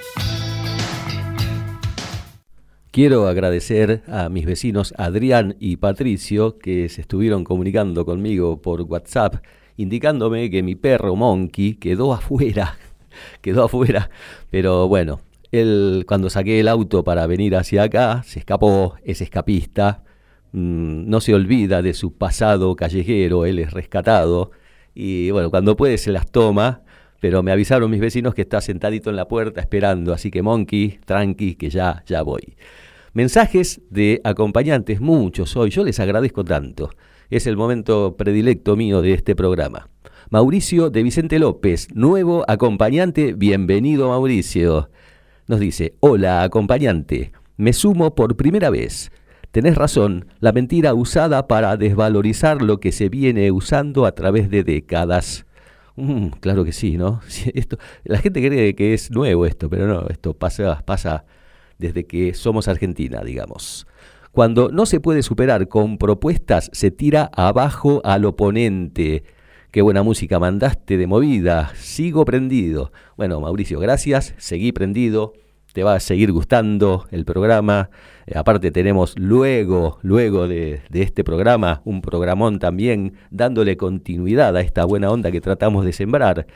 Quiero 2.91 3.30
agradecer 3.30 4.03
a 4.05 4.28
mis 4.28 4.45
vecinos 4.45 4.93
Adrián 4.97 5.55
y 5.62 5.78
Patricio 5.78 6.57
que 6.57 6.89
se 6.89 6.99
estuvieron 6.99 7.45
comunicando 7.45 8.03
conmigo 8.03 8.62
por 8.62 8.82
WhatsApp 8.82 9.36
indicándome 9.78 10.49
que 10.49 10.62
mi 10.62 10.76
perro 10.76 11.16
Monkey 11.16 11.76
quedó 11.76 12.12
afuera, 12.20 12.78
quedó 13.41 13.64
afuera, 13.64 14.10
pero 14.49 14.89
bueno, 14.89 15.22
él 15.53 16.03
cuando 16.05 16.30
saqué 16.30 16.60
el 16.60 16.68
auto 16.68 17.05
para 17.05 17.28
venir 17.28 17.55
hacia 17.55 17.84
acá 17.84 18.24
se 18.26 18.39
escapó, 18.39 18.95
es 19.05 19.22
escapista, 19.22 20.03
mm, 20.52 21.10
no 21.10 21.22
se 21.22 21.34
olvida 21.34 21.82
de 21.82 21.93
su 21.93 22.14
pasado 22.14 22.76
callejero, 22.76 23.45
él 23.45 23.60
es 23.60 23.72
rescatado 23.72 24.52
y 24.93 25.32
bueno, 25.32 25.50
cuando 25.50 25.76
puede 25.76 25.97
se 25.97 26.12
las 26.12 26.30
toma, 26.30 26.82
pero 27.20 27.43
me 27.43 27.52
avisaron 27.52 27.91
mis 27.91 28.00
vecinos 28.00 28.34
que 28.34 28.41
está 28.41 28.62
sentadito 28.62 29.10
en 29.10 29.16
la 29.16 29.28
puerta 29.28 29.62
esperando, 29.62 30.14
así 30.14 30.32
que 30.32 30.41
Monkey, 30.41 31.00
tranqui, 31.06 31.56
que 31.56 31.70
ya, 31.70 32.04
ya 32.06 32.22
voy. 32.22 32.56
Mensajes 33.14 33.82
de 33.89 34.22
acompañantes, 34.24 35.02
muchos 35.02 35.56
hoy, 35.58 35.70
yo 35.70 35.84
les 35.84 36.00
agradezco 36.00 36.43
tanto. 36.43 36.89
Es 37.30 37.47
el 37.47 37.58
momento 37.58 38.16
predilecto 38.18 38.76
mío 38.76 39.02
de 39.02 39.14
este 39.14 39.36
programa. 39.36 39.89
Mauricio 40.30 40.89
de 40.89 41.04
Vicente 41.04 41.39
López, 41.39 41.88
nuevo 41.93 42.45
acompañante, 42.47 43.34
bienvenido 43.34 44.10
Mauricio. 44.10 44.89
Nos 45.47 45.60
dice, 45.60 45.95
hola 46.02 46.43
acompañante, 46.43 47.32
me 47.58 47.74
sumo 47.74 48.14
por 48.14 48.36
primera 48.36 48.70
vez. 48.70 49.12
Tenés 49.52 49.76
razón, 49.76 50.28
la 50.39 50.52
mentira 50.52 50.93
usada 50.93 51.47
para 51.47 51.76
desvalorizar 51.76 52.62
lo 52.62 52.80
que 52.80 52.91
se 52.91 53.10
viene 53.10 53.52
usando 53.52 54.06
a 54.06 54.12
través 54.14 54.52
de 54.52 54.64
décadas. 54.64 55.47
Mm, 55.95 56.28
claro 56.39 56.64
que 56.64 56.72
sí, 56.72 56.97
¿no? 56.97 57.22
Esto, 57.56 57.78
la 58.04 58.20
gente 58.20 58.45
cree 58.45 58.76
que 58.76 58.93
es 58.93 59.10
nuevo 59.10 59.45
esto, 59.47 59.70
pero 59.70 59.88
no, 59.88 60.08
esto 60.08 60.34
pasa, 60.34 60.82
pasa 60.86 61.26
desde 61.80 62.06
que 62.06 62.36
somos 62.36 62.68
Argentina, 62.68 63.22
digamos. 63.24 63.88
Cuando 64.32 64.70
no 64.70 64.86
se 64.86 65.00
puede 65.00 65.24
superar 65.24 65.68
con 65.68 65.97
propuestas, 65.97 66.70
se 66.72 66.91
tira 66.91 67.32
abajo 67.34 68.02
al 68.04 68.26
oponente. 68.26 69.24
Qué 69.72 69.82
buena 69.82 70.04
música 70.04 70.39
mandaste 70.39 70.97
de 70.97 71.08
movida. 71.08 71.72
Sigo 71.76 72.24
prendido. 72.24 72.91
Bueno, 73.18 73.41
Mauricio, 73.41 73.80
gracias. 73.80 74.36
Seguí 74.38 74.72
prendido. 74.72 75.34
Va 75.84 75.95
a 75.95 75.99
seguir 75.99 76.32
gustando 76.32 77.05
el 77.11 77.25
programa. 77.25 77.89
Eh, 78.25 78.38
aparte 78.38 78.71
tenemos 78.71 79.17
luego, 79.17 79.99
luego 80.01 80.47
de, 80.47 80.82
de 80.89 81.01
este 81.01 81.23
programa, 81.23 81.82
un 81.86 82.01
programón 82.01 82.59
también 82.59 83.13
dándole 83.32 83.77
continuidad 83.77 84.55
a 84.55 84.61
esta 84.61 84.86
buena 84.86 85.09
onda 85.09 85.32
que 85.32 85.41
tratamos 85.41 85.86
de 85.86 85.93
sembrar. 85.93 86.47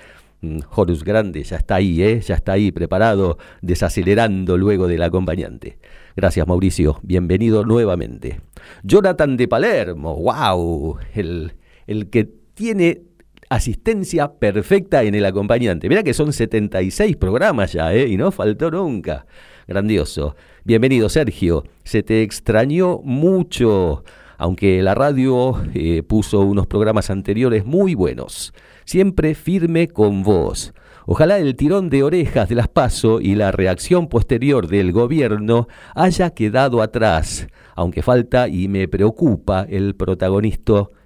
Mm, 0.43 0.59
Horus 0.75 1.05
Grande 1.05 1.41
ya 1.43 1.55
está 1.55 1.75
ahí, 1.75 2.03
¿eh? 2.03 2.19
ya 2.19 2.35
está 2.35 2.51
ahí 2.51 2.71
preparado, 2.73 3.37
desacelerando 3.61 4.57
luego 4.57 4.87
del 4.87 5.01
acompañante. 5.01 5.77
Gracias 6.17 6.45
Mauricio, 6.45 6.99
bienvenido 7.01 7.63
nuevamente. 7.63 8.41
Jonathan 8.83 9.37
de 9.37 9.47
Palermo, 9.47 10.15
wow, 10.17 10.97
el, 11.13 11.53
el 11.87 12.09
que 12.09 12.25
tiene 12.25 13.03
asistencia 13.55 14.33
perfecta 14.33 15.03
en 15.03 15.15
el 15.15 15.25
acompañante. 15.25 15.89
Mira 15.89 16.03
que 16.03 16.13
son 16.13 16.33
76 16.33 17.15
programas 17.17 17.73
ya, 17.73 17.93
¿eh? 17.93 18.07
y 18.07 18.17
no 18.17 18.31
faltó 18.31 18.71
nunca. 18.71 19.25
Grandioso. 19.67 20.35
Bienvenido 20.63 21.09
Sergio, 21.09 21.63
se 21.83 22.03
te 22.03 22.21
extrañó 22.21 22.99
mucho, 23.03 24.03
aunque 24.37 24.81
la 24.81 24.95
radio 24.95 25.61
eh, 25.73 26.03
puso 26.03 26.41
unos 26.41 26.67
programas 26.67 27.09
anteriores 27.09 27.65
muy 27.65 27.95
buenos 27.95 28.53
siempre 28.85 29.35
firme 29.35 29.87
con 29.87 30.23
vos. 30.23 30.73
Ojalá 31.05 31.37
el 31.37 31.55
tirón 31.55 31.89
de 31.89 32.03
orejas 32.03 32.47
de 32.47 32.55
las 32.55 32.69
PASO 32.69 33.19
y 33.19 33.35
la 33.35 33.51
reacción 33.51 34.07
posterior 34.07 34.67
del 34.67 34.93
gobierno 34.93 35.67
haya 35.95 36.29
quedado 36.29 36.81
atrás, 36.81 37.47
aunque 37.75 38.01
falta 38.01 38.47
y 38.47 38.69
me 38.69 38.87
preocupa 38.87 39.65
el, 39.69 39.95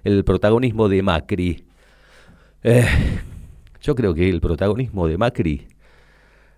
el 0.04 0.24
protagonismo 0.24 0.88
de 0.88 1.02
Macri. 1.02 1.67
Eh, 2.62 2.86
yo 3.80 3.94
creo 3.94 4.14
que 4.14 4.28
el 4.28 4.40
protagonismo 4.40 5.06
de 5.06 5.16
Macri 5.16 5.68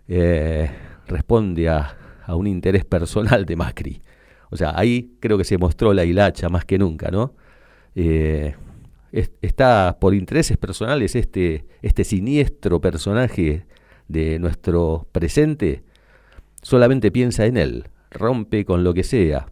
eh, 0.09 0.71
responde 1.07 1.69
a, 1.69 1.97
un 2.29 2.47
interés 2.47 2.85
personal 2.85 3.45
de 3.45 3.57
Macri. 3.57 4.01
O 4.51 4.57
sea, 4.57 4.73
ahí 4.77 5.17
creo 5.19 5.37
que 5.37 5.43
se 5.45 5.59
mostró 5.59 5.93
la 5.93 6.05
hilacha 6.05 6.49
más 6.49 6.65
que 6.65 6.79
nunca, 6.79 7.11
¿no? 7.11 7.35
Eh, 7.97 8.55
está 9.11 9.99
por 10.01 10.15
intereses 10.15 10.57
personales 10.57 11.17
este, 11.17 11.67
este 11.83 12.05
siniestro 12.05 12.81
personaje 12.81 13.67
de 14.07 14.39
nuestro 14.39 15.09
presente, 15.11 15.83
solamente 16.63 17.11
piensa 17.11 17.47
en 17.47 17.57
él, 17.57 17.89
rompe 18.13 18.65
con 18.65 18.85
lo 18.85 18.95
que 18.95 19.03
sea. 19.03 19.47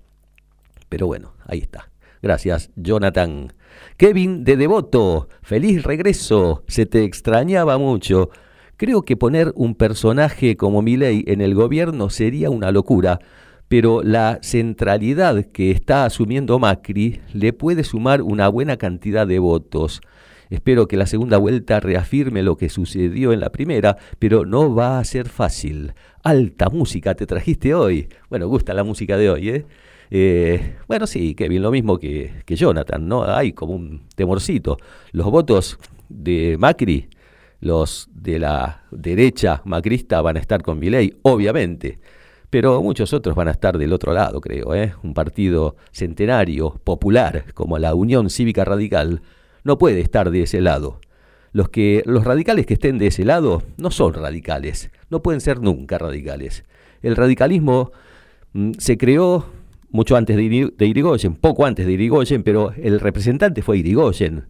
Pero 0.89 1.09
bueno, 1.09 1.35
ahí 1.47 1.59
está. 1.59 1.91
Gracias, 2.23 2.71
Jonathan. 2.77 3.53
Kevin 3.97 4.45
de 4.45 4.57
Devoto, 4.57 5.29
feliz 5.43 5.83
regreso, 5.83 6.63
se 6.69 6.87
te 6.87 7.05
extrañaba 7.05 7.79
mucho. 7.79 8.31
Creo 8.77 9.03
que 9.03 9.17
poner 9.17 9.53
un 9.57 9.75
personaje 9.75 10.57
como 10.57 10.83
Milei 10.83 11.25
en 11.27 11.41
el 11.41 11.55
gobierno 11.55 12.11
sería 12.11 12.51
una 12.51 12.71
locura, 12.71 13.19
pero 13.69 14.03
la 14.03 14.39
centralidad 14.43 15.47
que 15.47 15.71
está 15.71 16.05
asumiendo 16.05 16.59
Macri 16.59 17.21
le 17.33 17.53
puede 17.53 17.85
sumar 17.85 18.23
una 18.23 18.49
buena 18.49 18.77
cantidad 18.77 19.27
de 19.27 19.39
votos. 19.41 20.01
Espero 20.51 20.89
que 20.89 20.97
la 20.97 21.07
segunda 21.07 21.37
vuelta 21.37 21.81
reafirme 21.81 22.43
lo 22.43 22.57
que 22.57 22.71
sucedió 22.71 23.33
en 23.33 23.41
la 23.41 23.51
primera, 23.51 23.99
pero 24.19 24.47
no 24.47 24.75
va 24.75 24.99
a 24.99 25.05
ser 25.05 25.29
fácil. 25.29 25.93
Alta 26.23 26.71
música 26.71 27.15
te 27.15 27.27
trajiste 27.27 27.75
hoy. 27.75 28.09
Bueno, 28.31 28.49
gusta 28.49 28.73
la 28.73 28.85
música 28.85 29.17
de 29.17 29.29
hoy, 29.29 29.49
¿eh? 29.51 29.67
Eh 30.11 30.77
bueno, 30.87 31.07
sí, 31.07 31.35
Kevin, 31.35 31.63
lo 31.63 31.71
mismo 31.71 31.99
que, 31.99 32.43
que 32.45 32.57
Jonathan, 32.57 33.07
¿no? 33.07 33.25
Hay 33.25 33.53
como 33.53 33.75
un 33.75 34.03
temorcito. 34.15 34.79
Los 35.13 35.31
votos 35.31 35.79
de 36.09 36.57
Macri, 36.59 37.09
los 37.61 38.09
de 38.13 38.39
la 38.39 38.85
derecha 38.91 39.63
macrista 39.65 40.21
van 40.23 40.37
a 40.37 40.41
estar 40.41 40.63
con 40.63 40.79
Milei, 40.79 41.15
obviamente 41.23 41.99
pero 42.51 42.83
muchos 42.83 43.13
otros 43.13 43.37
van 43.37 43.49
a 43.49 43.53
estar 43.53 43.77
del 43.79 43.93
otro 43.93 44.13
lado, 44.13 44.41
creo. 44.41 44.75
¿eh? 44.75 44.95
Un 45.03 45.15
partido 45.15 45.77
centenario, 45.93 46.81
popular, 46.85 47.45
como 47.55 47.79
la 47.79 47.95
Unión 47.95 48.31
Cívica 48.31 48.65
Radical, 48.65 49.23
no 49.65 49.79
puede 49.79 50.01
estar 50.01 50.31
de 50.31 50.43
ese 50.43 50.61
lado. 50.61 51.01
Los, 51.53 51.69
que, 51.69 52.03
los 52.07 52.25
radicales 52.25 52.67
que 52.67 52.75
estén 52.75 52.99
de 52.99 53.09
ese 53.09 53.25
lado 53.25 53.63
no 53.77 53.91
son 53.91 54.15
radicales, 54.15 54.91
no 55.11 55.23
pueden 55.23 55.41
ser 55.41 55.61
nunca 55.61 55.99
radicales. 55.99 56.65
El 57.03 57.17
radicalismo 57.17 57.93
mm, 58.53 58.73
se 58.79 58.97
creó 58.97 59.47
mucho 59.91 60.17
antes 60.17 60.37
de, 60.37 60.43
Irigoyen, 60.87 61.35
poco 61.35 61.67
antes 61.67 61.87
de 61.87 61.93
Irigoyen, 61.93 62.43
pero 62.43 62.73
el 62.77 63.01
representante 63.01 63.63
fue 63.63 63.79
Irigoyen, 63.79 64.47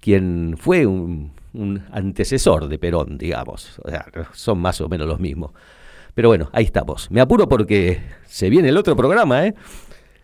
quien 0.00 0.56
fue 0.58 0.86
un, 0.86 1.32
un 1.52 1.82
antecesor 1.92 2.68
de 2.68 2.78
Perón, 2.78 3.18
digamos. 3.18 3.80
Son 4.32 4.58
más 4.58 4.80
o 4.80 4.88
menos 4.88 5.06
los 5.06 5.20
mismos. 5.20 5.52
Pero 6.14 6.28
bueno, 6.28 6.50
ahí 6.52 6.64
estamos. 6.64 7.10
Me 7.10 7.20
apuro 7.20 7.48
porque 7.48 8.00
se 8.26 8.50
viene 8.50 8.68
el 8.68 8.76
otro 8.76 8.96
programa, 8.96 9.46
¿eh? 9.46 9.54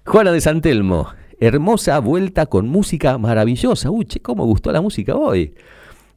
Juana 0.05 0.33
de 0.33 0.41
Santelmo, 0.41 1.09
hermosa 1.41 1.99
vuelta 1.99 2.47
con 2.47 2.69
música 2.69 3.19
maravillosa. 3.19 3.91
Uy, 3.91 4.05
che, 4.05 4.21
cómo 4.21 4.45
gustó 4.45 4.73
la 4.73 4.81
música 4.81 5.15
hoy. 5.17 5.55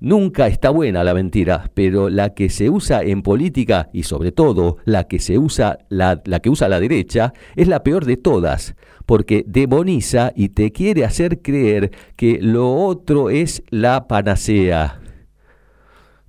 Nunca 0.02 0.48
está 0.48 0.70
buena 0.70 1.04
la 1.04 1.14
mentira, 1.14 1.72
pero 1.74 2.10
la 2.10 2.34
que 2.34 2.50
se 2.50 2.70
usa 2.70 3.04
en 3.04 3.22
política 3.22 3.90
y 3.92 4.04
sobre 4.04 4.32
todo 4.32 4.78
la 4.86 5.10
que 5.10 5.20
se 5.20 5.38
usa 5.38 5.80
la, 5.90 6.22
que 6.42 6.50
usa 6.50 6.70
la 6.70 6.80
derecha 6.80 7.34
es 7.58 7.68
la 7.68 7.84
peor 7.84 8.06
de 8.06 8.16
todas, 8.16 8.76
porque 9.06 9.44
demoniza 9.46 10.32
y 10.36 10.50
te 10.50 10.72
quiere 10.72 11.04
hacer 11.04 11.42
creer 11.42 11.92
que 12.16 12.40
lo 12.42 12.76
otro 12.76 13.30
es 13.30 13.62
la 13.72 14.08
panacea, 14.08 15.02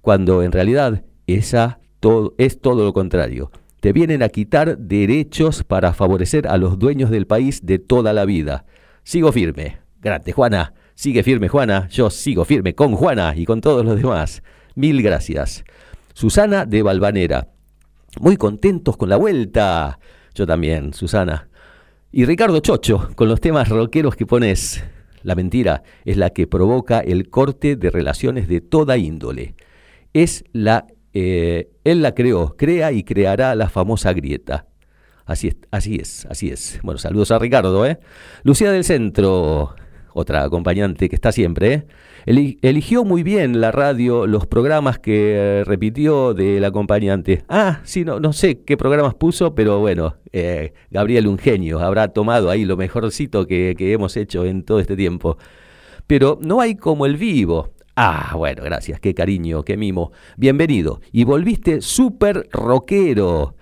cuando 0.00 0.42
en 0.42 0.50
realidad 0.50 1.04
esa 1.28 1.78
es 2.38 2.60
todo 2.60 2.84
lo 2.84 2.92
contrario. 2.92 3.52
Te 3.80 3.92
vienen 3.92 4.24
a 4.24 4.30
quitar 4.30 4.78
derechos 4.78 5.62
para 5.62 5.92
favorecer 5.92 6.48
a 6.48 6.56
los 6.56 6.78
dueños 6.78 7.10
del 7.10 7.28
país 7.28 7.64
de 7.64 7.78
toda 7.78 8.12
la 8.12 8.24
vida. 8.24 8.64
Sigo 9.04 9.30
firme. 9.30 9.78
Grande, 10.00 10.32
Juana. 10.32 10.74
Sigue 11.00 11.22
firme, 11.22 11.48
Juana. 11.48 11.88
Yo 11.88 12.10
sigo 12.10 12.44
firme 12.44 12.74
con 12.74 12.94
Juana 12.94 13.32
y 13.34 13.46
con 13.46 13.62
todos 13.62 13.86
los 13.86 13.96
demás. 13.96 14.42
Mil 14.74 15.00
gracias. 15.00 15.64
Susana 16.12 16.66
de 16.66 16.82
Valvanera. 16.82 17.48
Muy 18.20 18.36
contentos 18.36 18.98
con 18.98 19.08
la 19.08 19.16
vuelta. 19.16 19.98
Yo 20.34 20.46
también, 20.46 20.92
Susana. 20.92 21.48
Y 22.12 22.26
Ricardo 22.26 22.60
Chocho, 22.60 23.08
con 23.14 23.30
los 23.30 23.40
temas 23.40 23.70
rockeros 23.70 24.14
que 24.14 24.26
pones. 24.26 24.84
La 25.22 25.34
mentira 25.34 25.84
es 26.04 26.18
la 26.18 26.28
que 26.28 26.46
provoca 26.46 27.00
el 27.00 27.30
corte 27.30 27.76
de 27.76 27.88
relaciones 27.88 28.46
de 28.46 28.60
toda 28.60 28.98
índole. 28.98 29.54
Es 30.12 30.44
la 30.52 30.86
eh, 31.14 31.70
él 31.82 32.02
la 32.02 32.14
creó, 32.14 32.56
crea 32.58 32.92
y 32.92 33.04
creará 33.04 33.54
la 33.54 33.70
famosa 33.70 34.12
grieta. 34.12 34.66
Así 35.24 35.48
es, 35.48 35.56
así 35.70 35.96
es, 35.96 36.26
así 36.26 36.50
es. 36.50 36.78
Bueno, 36.82 36.98
saludos 36.98 37.30
a 37.30 37.38
Ricardo, 37.38 37.86
¿eh? 37.86 37.98
Lucía 38.42 38.70
del 38.70 38.84
Centro. 38.84 39.76
Otra 40.12 40.42
acompañante 40.44 41.08
que 41.08 41.14
está 41.14 41.32
siempre, 41.32 41.72
¿eh? 41.72 41.86
Eli- 42.26 42.58
eligió 42.60 43.04
muy 43.04 43.22
bien 43.22 43.60
la 43.60 43.72
radio, 43.72 44.26
los 44.26 44.46
programas 44.46 44.98
que 44.98 45.34
eh, 45.36 45.64
repitió 45.64 46.34
del 46.34 46.64
acompañante. 46.64 47.44
Ah, 47.48 47.80
sí, 47.84 48.04
no, 48.04 48.20
no 48.20 48.32
sé 48.32 48.60
qué 48.60 48.76
programas 48.76 49.14
puso, 49.14 49.54
pero 49.54 49.78
bueno, 49.80 50.16
eh, 50.32 50.74
Gabriel, 50.90 51.26
un 51.26 51.38
genio, 51.38 51.80
habrá 51.80 52.08
tomado 52.08 52.50
ahí 52.50 52.64
lo 52.64 52.76
mejorcito 52.76 53.46
que, 53.46 53.74
que 53.76 53.92
hemos 53.92 54.16
hecho 54.16 54.44
en 54.44 54.64
todo 54.64 54.80
este 54.80 54.96
tiempo. 54.96 55.38
Pero 56.06 56.38
no 56.42 56.60
hay 56.60 56.74
como 56.74 57.06
el 57.06 57.16
vivo. 57.16 57.70
Ah, 57.96 58.34
bueno, 58.36 58.62
gracias, 58.64 59.00
qué 59.00 59.14
cariño, 59.14 59.62
qué 59.62 59.76
mimo. 59.76 60.12
Bienvenido. 60.36 61.00
Y 61.12 61.24
volviste 61.24 61.80
súper 61.80 62.48
rockero. 62.52 63.54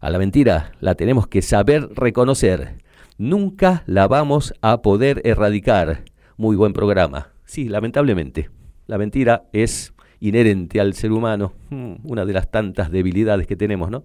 A 0.00 0.10
la 0.10 0.18
mentira 0.18 0.72
la 0.80 0.94
tenemos 0.94 1.26
que 1.26 1.42
saber 1.42 1.88
reconocer. 1.94 2.76
Nunca 3.18 3.82
la 3.86 4.08
vamos 4.08 4.54
a 4.60 4.82
poder 4.82 5.22
erradicar. 5.24 6.02
Muy 6.36 6.56
buen 6.56 6.72
programa. 6.72 7.28
Sí, 7.44 7.68
lamentablemente. 7.68 8.50
La 8.86 8.98
mentira 8.98 9.44
es 9.52 9.94
inherente 10.20 10.80
al 10.80 10.94
ser 10.94 11.12
humano. 11.12 11.54
Mm, 11.70 11.94
Una 12.04 12.24
de 12.24 12.32
las 12.32 12.50
tantas 12.50 12.90
debilidades 12.90 13.46
que 13.46 13.56
tenemos, 13.56 13.90
¿no? 13.90 14.04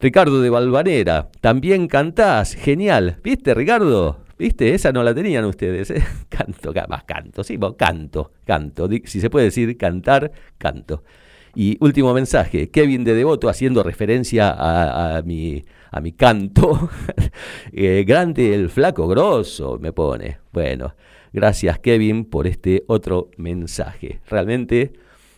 Ricardo 0.00 0.40
de 0.40 0.50
Valvanera, 0.50 1.28
también 1.40 1.88
cantás, 1.88 2.54
genial. 2.54 3.18
¿Viste, 3.24 3.52
Ricardo? 3.54 4.20
¿Viste? 4.38 4.72
Esa 4.72 4.92
no 4.92 5.02
la 5.02 5.12
tenían 5.14 5.44
ustedes. 5.44 5.90
¿eh? 5.90 6.04
Canto, 6.28 6.72
ca- 6.72 6.86
más 6.88 7.02
canto, 7.04 7.42
sí, 7.42 7.58
canto, 7.76 8.30
canto. 8.44 8.88
Si 9.06 9.20
se 9.20 9.30
puede 9.30 9.46
decir 9.46 9.76
cantar, 9.76 10.30
canto. 10.58 11.02
Y 11.60 11.76
último 11.80 12.14
mensaje, 12.14 12.70
Kevin 12.70 13.02
de 13.02 13.14
Devoto 13.14 13.48
haciendo 13.48 13.82
referencia 13.82 14.54
a, 14.56 15.22
mi, 15.22 15.64
a 15.90 16.00
mi 16.00 16.12
canto. 16.12 16.88
Eh, 17.72 18.04
grande 18.06 18.54
el 18.54 18.70
flaco 18.70 19.08
grosso, 19.08 19.76
me 19.80 19.92
pone. 19.92 20.38
Bueno, 20.52 20.94
gracias 21.32 21.80
Kevin 21.80 22.24
por 22.24 22.46
este 22.46 22.84
otro 22.86 23.30
mensaje. 23.36 24.20
Realmente, 24.28 24.92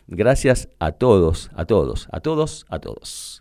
gracias 0.06 0.68
a 0.78 0.92
todos, 0.92 1.50
a 1.54 1.64
todos, 1.64 2.06
a 2.12 2.20
todos, 2.20 2.66
a 2.68 2.78
todos. 2.80 3.40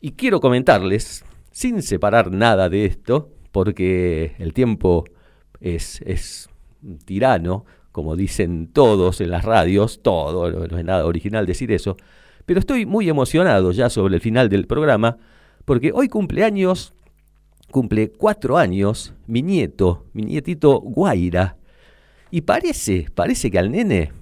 Y 0.00 0.12
quiero 0.12 0.40
comentarles, 0.40 1.24
sin 1.50 1.82
separar 1.82 2.30
nada 2.30 2.68
de 2.68 2.84
esto, 2.84 3.30
porque 3.50 4.34
el 4.38 4.52
tiempo 4.52 5.04
es, 5.60 6.02
es 6.02 6.50
tirano, 7.06 7.64
como 7.98 8.14
dicen 8.14 8.68
todos 8.72 9.20
en 9.20 9.30
las 9.32 9.44
radios, 9.44 10.02
todo, 10.04 10.48
no, 10.52 10.78
es 10.78 10.84
nada 10.84 11.04
original 11.04 11.46
decir 11.46 11.72
eso, 11.72 11.96
pero 12.46 12.60
estoy 12.60 12.86
muy 12.86 13.08
emocionado 13.08 13.72
ya 13.72 13.90
sobre 13.90 14.14
el 14.14 14.20
final 14.20 14.48
del 14.48 14.68
programa, 14.68 15.18
porque 15.64 15.90
hoy 15.92 16.08
cumpleaños, 16.08 16.94
cumple 17.72 18.12
cuatro 18.12 18.56
años, 18.56 19.14
mi 19.26 19.42
nieto, 19.42 20.04
mi 20.12 20.22
nietito 20.22 20.78
Guaira, 20.78 21.56
y 22.30 22.42
parece, 22.42 23.08
parece 23.12 23.50
que 23.50 23.58
al 23.58 23.72
nene, 23.72 24.12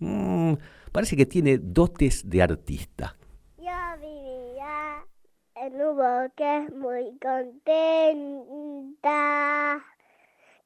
mm, 0.00 0.52
parece 0.92 1.16
que 1.16 1.24
tiene 1.24 1.56
dotes 1.56 2.28
de 2.28 2.42
artista. 2.42 3.16
Yo 3.56 3.72
vivía 4.02 5.02
en 5.54 5.80
un 5.80 5.96
bosque 5.96 6.68
muy 6.76 7.18
contenta. 7.22 8.62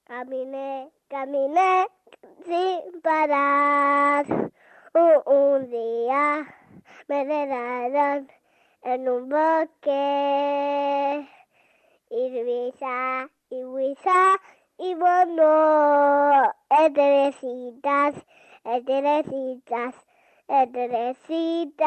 Caminé, 0.09 0.89
caminé 1.07 1.87
sin 2.45 3.01
parar. 3.03 4.27
Un, 4.95 5.71
día 5.71 6.47
me 7.09 7.25
dejaron 7.25 8.29
en 8.83 9.09
un 9.09 9.29
bosque. 9.29 11.29
Y 12.11 12.43
risa, 12.43 13.29
y 13.51 13.63
risa, 13.63 14.41
y 14.79 14.95
bueno, 14.95 16.51
estrellitas, 16.71 18.15
estrellitas, 18.65 19.95
estrellitas. 20.49 21.85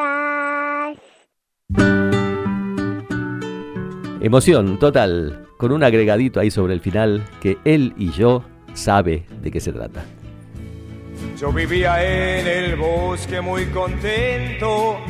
Emoción 4.21 4.77
total, 4.77 5.47
con 5.57 5.71
un 5.71 5.83
agregadito 5.83 6.39
ahí 6.39 6.51
sobre 6.51 6.73
el 6.73 6.81
final 6.81 7.25
que 7.41 7.57
él 7.65 7.95
y 7.97 8.11
yo 8.11 8.43
sabe 8.73 9.25
de 9.41 9.49
qué 9.49 9.59
se 9.59 9.73
trata. 9.73 10.05
Yo 11.41 11.51
vivía 11.51 12.03
en 12.03 12.45
el 12.45 12.75
bosque 12.75 13.41
muy 13.41 13.65
contento. 13.71 15.01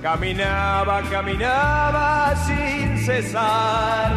Caminaba, 0.00 1.02
caminaba 1.02 2.34
sin 2.46 2.96
cesar. 3.04 4.10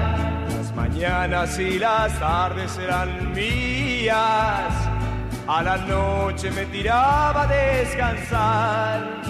Las 0.55 0.73
mañanas 0.73 1.59
y 1.59 1.79
las 1.79 2.17
tardes 2.17 2.77
eran 2.77 3.33
mías. 3.33 4.73
A 5.47 5.61
la 5.61 5.75
noche 5.79 6.49
me 6.51 6.65
tiraba 6.67 7.43
a 7.43 7.47
descansar. 7.47 9.21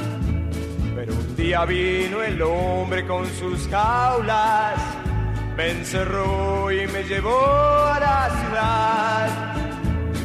Pero 0.96 1.16
un 1.16 1.36
día 1.36 1.66
vino 1.66 2.22
el 2.22 2.40
hombre 2.44 3.08
con 3.08 3.26
sus 3.26 3.68
jaulas. 3.70 4.80
Me 5.58 5.72
encerró 5.72 6.72
y 6.72 6.86
me 6.86 7.02
llevó 7.06 7.44
a 7.88 8.00
la 8.00 8.30
ciudad. 8.40 9.51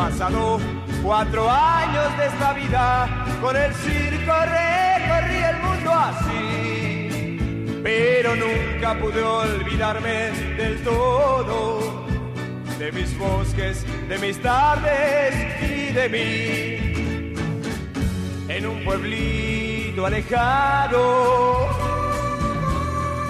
Pasado 0.00 0.58
cuatro 1.02 1.50
años 1.50 2.16
de 2.16 2.26
esta 2.28 2.54
vida, 2.54 3.26
con 3.42 3.54
el 3.54 3.74
circo 3.74 4.32
recorrí 4.32 5.36
el 5.36 5.56
mundo 5.58 5.92
así, 5.92 7.38
pero 7.82 8.34
nunca 8.34 8.98
pude 8.98 9.22
olvidarme 9.22 10.30
del 10.56 10.82
todo, 10.82 12.06
de 12.78 12.92
mis 12.92 13.18
bosques, 13.18 13.84
de 14.08 14.18
mis 14.18 14.40
tardes 14.40 15.34
y 15.70 15.92
de 15.92 16.08
mí. 16.08 17.34
En 18.48 18.66
un 18.66 18.82
pueblito 18.82 20.06
alejado, 20.06 21.68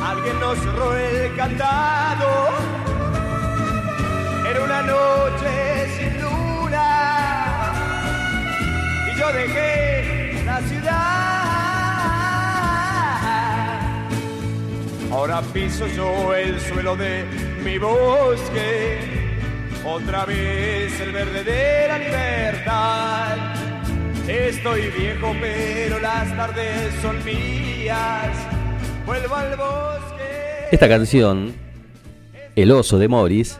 alguien 0.07 0.39
nos 0.39 0.57
cerró 0.57 0.97
el 0.97 1.35
candado. 1.35 2.49
Era 4.49 4.64
una 4.64 4.83
noche 4.83 5.70
dejé 9.33 10.43
la 10.45 10.61
ciudad. 10.61 11.20
Ahora 15.11 15.43
piso 15.53 15.87
yo 15.89 16.35
el 16.35 16.61
suelo 16.61 16.97
de 16.97 17.24
mi 17.64 17.78
bosque, 17.78 18.99
otra 19.85 20.24
vez 20.24 21.01
el 21.01 21.12
verde 21.12 21.45
de 21.45 21.89
la 21.89 21.99
libertad. 21.99 23.37
Estoy 24.28 24.83
viejo, 24.97 25.35
pero 25.41 25.99
las 25.99 26.28
tardes 26.37 26.95
son 27.03 27.24
mías. 27.24 28.28
Vuelvo 29.05 29.35
al 29.35 29.57
bosque. 29.57 30.68
Esta 30.70 30.89
canción, 30.89 31.55
El 32.55 32.70
oso 32.70 32.99
de 32.99 33.09
Morris, 33.09 33.59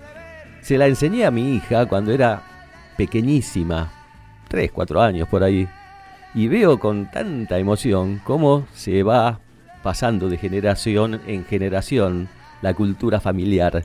se 0.63 0.79
la 0.79 0.87
enseñé 0.87 1.27
a 1.27 1.33
mi 1.33 1.57
hija 1.57 1.87
cuando 1.87 2.13
era 2.13 2.43
pequeñísima, 2.97 3.93
3, 4.51 4.73
4 4.73 5.01
años 5.01 5.29
por 5.29 5.45
ahí, 5.45 5.69
y 6.35 6.49
veo 6.49 6.79
con 6.79 7.11
tanta 7.11 7.59
emoción 7.59 8.21
cómo 8.25 8.67
se 8.75 9.03
va 9.05 9.39
pasando 9.83 10.29
de 10.29 10.37
generación 10.37 11.21
en 11.27 11.45
generación 11.45 12.29
la 12.61 12.75
cultura 12.75 13.21
familiar. 13.21 13.85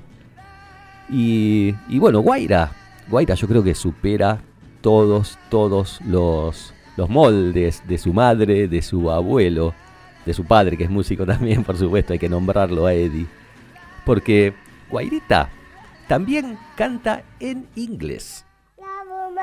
Y, 1.09 1.76
y 1.88 1.99
bueno, 1.99 2.20
Guaira, 2.20 2.72
Guaira 3.07 3.36
yo 3.36 3.47
creo 3.47 3.63
que 3.63 3.76
supera 3.76 4.41
todos, 4.82 5.38
todos 5.49 6.01
los, 6.01 6.74
los 6.97 7.09
moldes 7.09 7.84
de 7.88 7.97
su 7.99 8.11
madre, 8.11 8.68
de 8.68 8.82
su 8.82 9.11
abuelo, 9.11 9.74
de 10.26 10.34
su 10.34 10.45
padre, 10.45 10.78
que 10.78 10.86
es 10.86 10.89
músico 10.89 11.26
también, 11.28 11.63
por 11.63 11.78
supuesto, 11.78 12.13
hay 12.13 12.20
que 12.20 12.30
nombrarlo 12.30 12.88
a 12.88 12.93
Eddie. 12.93 13.28
Porque 14.03 14.53
Guairita 14.89 15.49
también 16.07 16.57
canta 16.76 17.24
en 17.39 17.68
inglés. 17.76 18.45
Vamos 18.78 19.34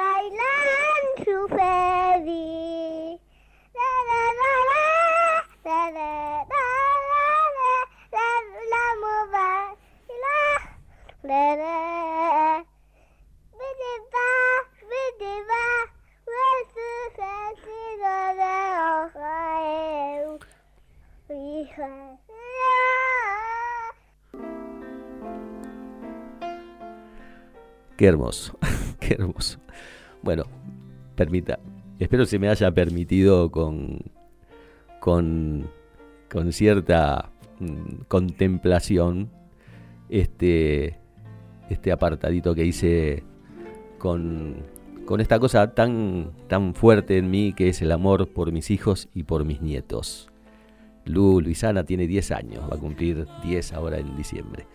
la, 11.24 11.54
la, 11.56 11.82
Qué 28.02 28.08
hermoso, 28.08 28.58
qué 29.00 29.14
hermoso. 29.14 29.60
Bueno, 30.22 30.44
permita, 31.14 31.58
espero 31.98 32.24
se 32.26 32.38
me 32.38 32.48
haya 32.48 32.70
permitido 32.72 33.50
con, 33.50 34.00
con, 35.00 35.68
con 36.30 36.52
cierta 36.52 37.30
mm, 37.58 38.04
contemplación 38.08 39.30
este, 40.08 40.98
este 41.70 41.92
apartadito 41.92 42.54
que 42.54 42.64
hice 42.64 43.24
con, 43.98 44.56
con 45.06 45.20
esta 45.20 45.38
cosa 45.38 45.74
tan, 45.74 46.32
tan 46.48 46.74
fuerte 46.74 47.18
en 47.18 47.30
mí 47.30 47.52
que 47.52 47.68
es 47.68 47.82
el 47.82 47.92
amor 47.92 48.28
por 48.28 48.52
mis 48.52 48.70
hijos 48.70 49.08
y 49.14 49.24
por 49.24 49.44
mis 49.44 49.62
nietos. 49.62 50.28
Lu 51.04 51.40
Luisana 51.40 51.84
tiene 51.84 52.06
10 52.06 52.30
años, 52.32 52.62
va 52.70 52.76
a 52.76 52.78
cumplir 52.78 53.26
10 53.42 53.72
ahora 53.72 53.98
en 53.98 54.16
diciembre. 54.16 54.66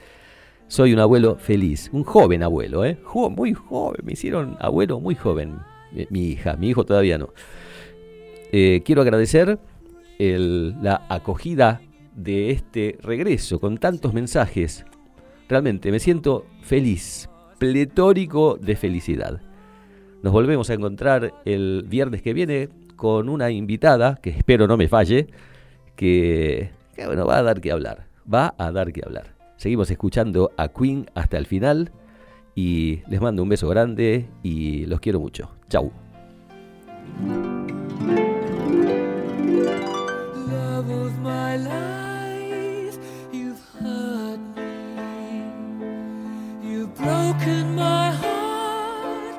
Soy 0.68 0.94
un 0.94 1.00
abuelo 1.00 1.38
feliz, 1.38 1.90
un 1.94 2.04
joven 2.04 2.44
abuelo, 2.44 2.84
¿eh? 2.84 2.98
muy 3.32 3.54
joven, 3.54 4.02
me 4.04 4.14
hicieron 4.14 4.58
abuelo 4.60 5.00
muy 5.00 5.16
joven, 5.16 5.60
mi 6.10 6.28
hija, 6.28 6.56
mi 6.56 6.70
hijo 6.70 6.86
todavía 6.86 7.18
no. 7.18 7.34
Eh, 8.52 8.82
quiero 8.86 9.02
agradecer 9.02 9.60
la 10.20 11.06
acogida 11.10 11.82
de 12.16 12.50
este 12.52 12.98
regreso 13.02 13.60
con 13.60 13.78
tantos 13.78 14.14
mensajes. 14.14 14.86
Realmente 15.48 15.92
me 15.92 16.00
siento 16.00 16.46
feliz, 16.62 17.30
pletórico 17.60 18.58
de 18.58 18.76
felicidad. 18.76 19.42
Nos 20.24 20.34
volvemos 20.34 20.70
a 20.70 20.74
encontrar 20.74 21.34
el 21.46 21.86
viernes 21.88 22.22
que 22.22 22.34
viene 22.34 22.70
con 22.96 23.30
una 23.30 23.52
invitada 23.52 24.16
que 24.16 24.32
espero 24.32 24.68
no 24.68 24.76
me 24.76 24.88
falle, 24.88 25.28
que, 25.96 26.72
que 26.96 27.06
bueno, 27.06 27.26
va 27.26 27.38
a 27.38 27.44
dar 27.44 27.62
que 27.62 27.72
hablar, 27.72 28.08
va 28.32 28.56
a 28.58 28.72
dar 28.72 28.92
que 28.92 29.04
hablar. 29.06 29.36
Seguimos 29.58 29.90
escuchando 29.92 30.52
a 30.58 30.68
Queen 30.70 31.10
hasta 31.14 31.38
el 31.38 31.46
final 31.46 31.92
y 32.56 33.02
les 33.08 33.22
mando 33.22 33.44
un 33.44 33.50
beso 33.50 33.70
grande 33.70 34.28
y 34.42 34.86
los 34.88 35.00
quiero 35.00 35.20
mucho. 35.20 35.57
you've 43.34 43.62
heard 43.82 44.40
me 44.56 45.44
you've 46.64 46.96
broken 46.96 47.76
my 47.76 48.12
heart, 48.12 49.36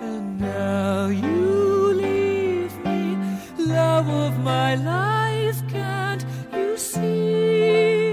and 0.00 0.40
now 0.40 1.08
you 1.08 1.94
leave 1.94 2.76
me, 2.84 3.16
love 3.58 4.08
of 4.08 4.38
my 4.38 4.76
life. 4.76 5.60
Can't 5.68 6.24
you 6.52 6.76
see? 6.78 8.12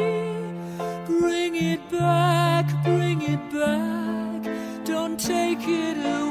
Bring 1.05 1.55
it 1.55 1.87
back, 1.91 2.65
bring 2.83 3.21
it 3.21 3.51
back, 3.51 4.43
don't 4.85 5.19
take 5.19 5.67
it 5.67 5.97
away 5.97 6.28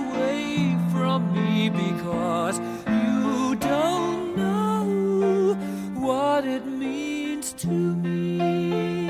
because 2.10 2.58
you 2.86 3.54
don't 3.56 4.36
know 4.36 5.54
what 5.94 6.46
it 6.46 6.64
means 6.66 7.52
to 7.52 7.68
me. 7.68 9.07